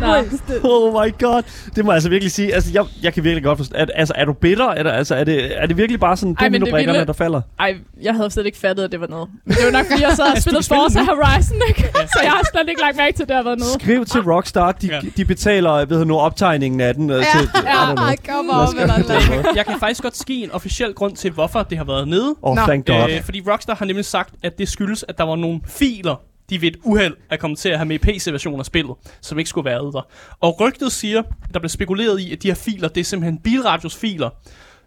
[0.00, 0.24] nej.
[0.64, 1.42] Oh my god.
[1.76, 2.54] Det må jeg altså virkelig sige.
[2.54, 3.74] Altså, jeg, jeg kan virkelig godt forstå.
[3.78, 4.68] Er, altså, er du bitter?
[4.68, 7.06] Er, der, altså, er, det, er det virkelig bare sådan Ej, men det dominobrikkerne, vilde-
[7.06, 7.40] der falder?
[7.58, 9.28] Ej, jeg havde slet ikke fattet, at det var noget.
[9.44, 11.56] Men det var nok, fordi jeg så havde Altså, du spillet kan spille Forza Horizon,
[11.68, 11.90] ikke?
[12.16, 13.72] Så jeg har slet ikke lagt mærke til, at det har været noget.
[13.82, 14.72] Skriv til Rockstar.
[14.72, 15.00] De, Ja.
[15.16, 17.10] de betaler ved nu optegningen af den.
[17.10, 18.04] Ja, til, know.
[18.06, 19.46] Ej, kom noget.
[19.56, 22.34] Jeg kan faktisk godt ske en officiel grund til, hvorfor det har været nede.
[22.42, 22.62] Oh, Nå.
[22.62, 23.10] thank God.
[23.10, 26.20] Øh, fordi Rockstar har nemlig sagt, at det skyldes, at der var nogle filer,
[26.50, 29.38] de ved et uheld er kommet til at have med i PC-versionen af spillet, som
[29.38, 30.06] ikke skulle være der.
[30.40, 33.38] Og rygtet siger, at der blev spekuleret i, at de her filer, det er simpelthen
[33.38, 34.30] bilradios filer,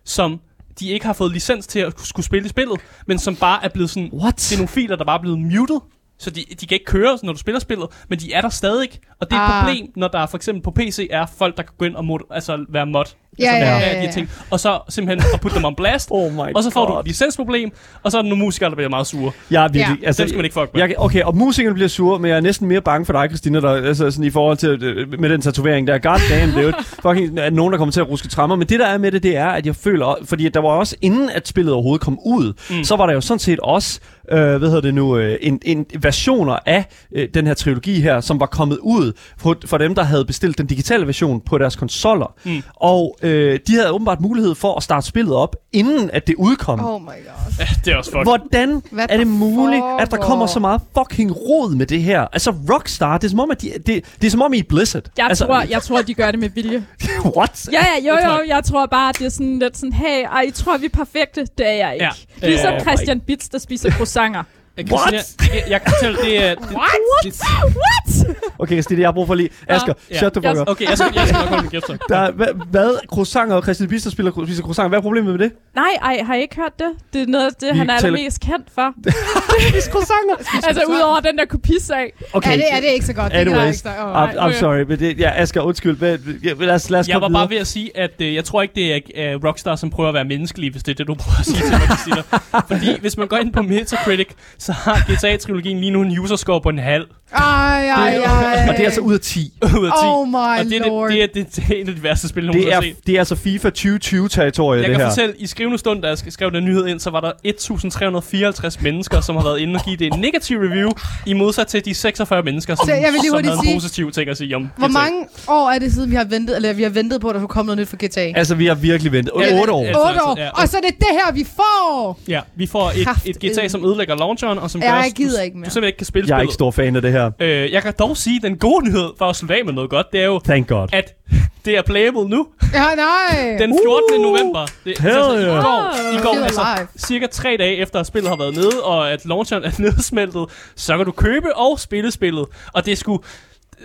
[0.05, 0.39] som
[0.79, 3.69] de ikke har fået licens til at skulle spille i spillet, men som bare er
[3.69, 4.09] blevet sådan...
[4.13, 4.35] What?
[4.35, 5.79] Det er nogle filer, der bare er blevet muted,
[6.19, 8.89] så de, de kan ikke køre, når du spiller spillet, men de er der stadig.
[9.19, 9.63] Og det er et Ah.
[9.65, 12.19] problem, når der for eksempel på PC er folk, der kan gå ind og mod,
[12.31, 13.05] altså være mod.
[13.39, 14.11] Ja, altså, ja, ja, her ja.
[14.11, 14.29] ting.
[14.49, 16.93] Og så simpelthen at putte dem on blast, Oh my og så får God.
[16.95, 17.71] du et licensproblem,
[18.03, 19.31] og så er der nogle musikere, der bliver meget sure.
[19.51, 20.07] Er virkelig, Ja.
[20.07, 20.81] altså, Dem skal man ikke fuck med.
[20.81, 23.59] jeg, okay, og musikerne bliver sure, men jeg er næsten mere bange for dig, Christina,
[23.61, 25.97] der, altså sådan i forhold til øh, med den tatovering der.
[25.97, 26.73] God damn, det er jo
[27.09, 28.55] fucking er nogen, der kommer til at ruske trammer.
[28.55, 30.95] Men det, der er med det, det er, at jeg føler, fordi der var også,
[31.01, 32.83] inden at spillet overhovedet kom ud, mm.
[32.83, 33.99] så var der jo sådan set også,
[34.31, 36.85] øh, hvad hedder det nu, øh, en, en versioner af
[37.15, 40.57] øh, den her trilogi her, som var kommet ud for, for dem, der havde bestilt
[40.57, 42.33] den digitale version på deres konsoller.
[42.45, 42.63] Mm.
[42.75, 43.28] Og øh,
[43.67, 46.85] de havde åbenbart mulighed for at starte spillet op, inden at det udkom.
[46.85, 47.13] Oh my god.
[47.59, 48.23] Ja, det er også fuck.
[48.23, 52.21] Hvordan Hvad er det muligt, at der kommer så meget fucking rod med det her?
[52.21, 54.63] Altså, Rockstar, det er som om, at de, det, det er som om I er
[54.69, 55.03] Blizzard.
[55.17, 56.85] Jeg, altså, tror, jeg tror, de gør det med vilje.
[57.37, 57.67] what?
[57.71, 60.51] Ja, ja, jo, jo, jeg tror bare, det er sådan lidt sådan, hey, ej, I
[60.51, 61.41] tror, vi er perfekte.
[61.57, 62.05] Det er jeg ikke.
[62.41, 62.47] Ja.
[62.47, 64.43] Ligesom Øh, Christian Bits, der spiser croissanter.
[64.79, 65.19] Øh, Christina,
[65.55, 66.55] jeg, jeg kan fortælle, det er...
[66.55, 66.89] Det, What?
[67.23, 68.37] Det, What?
[68.59, 69.49] Okay, Christina, jeg har brug for lige...
[69.67, 70.17] Asger, Ja.
[70.17, 70.69] shut the fuck up.
[70.69, 71.85] okay, jeg skal, jeg skal nok holde min kæft.
[72.09, 73.07] Der, er- hvad, hvad?
[73.07, 74.89] Croissanter og Christian Bister spiller spiser croissanter.
[74.89, 75.51] Hvad er problemet med det?
[75.75, 76.87] Nej, ej, har I ikke hørt det?
[77.13, 78.93] Det er noget af det, Vi han er taler- allermest kendt for.
[79.69, 80.35] Spiser croissanter?
[80.67, 82.13] altså, udover den der kopisag.
[82.33, 82.49] Okay.
[82.51, 83.31] Ja, det er det ikke så godt.
[83.31, 84.23] Det er Anyways, ikke så- åh.
[84.23, 85.97] I'm, I'm sorry, men det, ja, Asger, undskyld.
[85.97, 87.41] Hvad, ja, lad os, lad os Jeg var videre.
[87.41, 90.09] bare ved at sige, at øh, jeg tror ikke, det er øh, Rockstar, som prøver
[90.09, 92.21] at være menneskelig, hvis det er det, du prøver at sige til mig, Christina.
[92.71, 94.27] Fordi hvis man går ind på Metacritic,
[94.69, 97.07] så har GTA-trilogien lige nu en user-score på en halv.
[97.35, 98.65] Ej, ej, ej.
[98.69, 99.53] Og det er altså ud af 10.
[99.79, 100.05] ud af 10.
[100.05, 101.09] Oh my og det er, lord.
[101.09, 102.81] det, det, er, det, det er en af de værste spil, jeg Det er, har
[102.81, 102.95] set.
[103.07, 105.09] det er altså FIFA 2020-territoriet, Jeg det kan her.
[105.11, 108.81] fortælle, i skrivende stund, da jeg sk- skrev den nyhed ind, så var der 1354
[108.81, 110.91] mennesker, som har været inde og give det en negativ review,
[111.25, 114.11] i modsat til de 46 mennesker, som, Så jeg vil lige som havde en positiv
[114.11, 114.93] ting at sige om Hvor GTA.
[114.93, 117.39] mange år er det siden, vi har ventet, eller vi har ventet på, at der
[117.41, 118.39] skulle komme noget nyt for GTA?
[118.39, 119.33] Altså, vi har virkelig ventet.
[119.33, 119.83] 8 Ja, år.
[119.85, 120.09] ja.
[120.09, 120.39] 8 år.
[120.39, 120.49] Ja.
[120.61, 122.19] Og så er det det her, vi får!
[122.27, 125.11] Ja, vi får et, et GTA, som ødelægger launcheren, og som Ja, gør, jeg at
[125.11, 125.65] du, gider ikke mere.
[125.65, 126.43] du simpelthen ikke kan spille Jeg er spillet.
[126.49, 127.18] ikke stor fan af det her.
[127.39, 130.11] Øh, jeg kan dog sige, den gode nyhed, for at slutte af med noget godt,
[130.11, 130.87] det er jo, Thank God.
[130.93, 131.13] at
[131.65, 132.47] det er playable nu.
[132.73, 133.57] Ja, nej!
[133.59, 134.21] Den 14.
[134.21, 134.65] november.
[134.85, 135.63] Det, Hell altså, i yeah.
[135.63, 136.87] går, i går Feel altså, alive.
[136.97, 140.45] cirka tre dage efter, at spillet har været nede, og at launcheren er nedsmeltet,
[140.75, 142.45] så kan du købe og spille spillet.
[142.73, 143.23] Og det skulle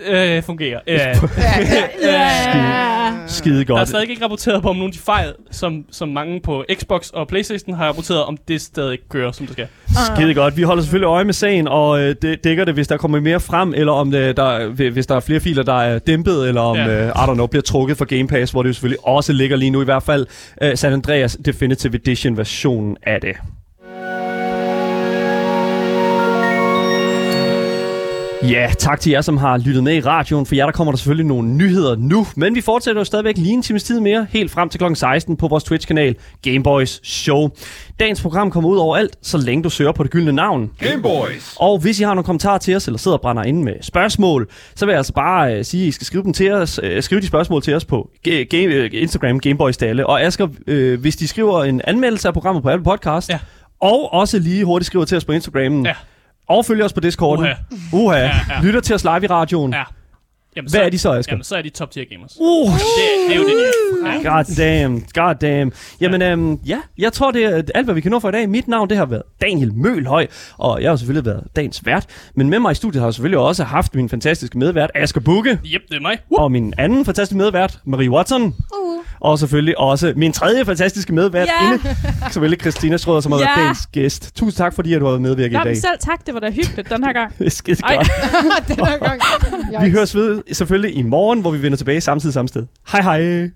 [0.07, 0.79] øh, fungere.
[0.87, 1.13] Ja.
[2.03, 3.27] Ja.
[3.27, 3.87] Skide Der er godt.
[3.89, 7.27] stadig ikke rapporteret på om nogle af de fejl, som, som mange på Xbox og
[7.27, 9.67] Playstation har rapporteret, om det stadig ikke kører, som det skal.
[10.15, 10.57] Skide godt.
[10.57, 13.39] Vi holder selvfølgelig øje med sagen, og øh, det dækker det, hvis der kommer mere
[13.39, 16.75] frem, eller om det, der, hvis der er flere filer, der er dæmpet, eller om,
[16.77, 16.85] Ja.
[16.85, 17.03] ja.
[17.05, 19.57] øh, I don't know, bliver trukket fra Game Pass, hvor det jo selvfølgelig også ligger
[19.57, 20.25] lige nu, i hvert fald
[20.61, 23.35] øh, San Andreas Definitive Edition versionen af det.
[28.49, 30.45] Ja, tak til jer, som har lyttet med i radioen.
[30.45, 32.27] For jer, der kommer der selvfølgelig nogle nyheder nu.
[32.35, 34.93] Men vi fortsætter jo stadigvæk lige en times tid mere, helt frem til kl.
[34.95, 37.49] 16 på vores Twitch-kanal Gameboys Show.
[37.99, 40.71] Dagens program kommer ud overalt, så længe du søger på det gyldne navn.
[40.79, 41.55] Gameboys.
[41.59, 44.49] Og hvis I har nogle kommentarer til os, eller sidder og brænder inde med spørgsmål,
[44.75, 46.79] så vil jeg altså bare øh, sige, at I skal skrive dem til os.
[46.83, 50.07] Øh, skrive de spørgsmål til os på ga- game, øh, Instagram, Gameboys Dalle.
[50.07, 53.39] Og Asger, øh, hvis de skriver en anmeldelse af programmet på Apple Podcast, Ja.
[53.81, 55.93] og også lige hurtigt skriver til os på Instagram, Ja.
[56.49, 57.53] Og følger os på Discorden, Uha.
[57.93, 58.17] Uha.
[58.17, 58.61] Ja, ja.
[58.61, 59.73] lytter til os live i radioen.
[59.73, 59.83] Ja.
[60.55, 61.33] Jamen, Hvad er de så, Asger?
[61.33, 62.37] Jamen, så er de top tier gamers.
[62.39, 62.79] Uh, Det,
[63.27, 64.13] det er jo det, de er.
[64.23, 64.35] Ja.
[64.35, 65.71] God damn, god damn.
[66.01, 68.49] Jamen, øhm, ja, jeg tror, det er alt, hvad vi kan nå for i dag.
[68.49, 70.27] Mit navn, det har været Daniel Mølhøj,
[70.57, 72.05] og jeg har selvfølgelig været dagens vært.
[72.35, 75.49] Men med mig i studiet har jeg selvfølgelig også haft min fantastiske medvært, Asger Bukke,
[75.65, 76.17] Yep, det er mig.
[76.37, 78.43] og min anden fantastiske medvært, Marie Watson.
[78.43, 78.51] Uh.
[79.19, 81.73] Og selvfølgelig også min tredje fantastiske medvært, Ja.
[81.73, 81.95] inde,
[82.31, 83.61] selvfølgelig Christina Strøder, som har været Ja.
[83.61, 84.35] dagens gæst.
[84.35, 85.77] Tusind tak, fordi at du har været medvirket i dag.
[85.77, 87.33] selv tak, det var da hyggeligt den her gang.
[87.39, 88.07] Det er skide godt.
[88.77, 89.21] Den her gang.
[89.85, 92.65] Vi høres ved selvfølgelig i morgen, hvor vi vender tilbage samtidig samme sted.
[92.91, 93.49] Hej hej.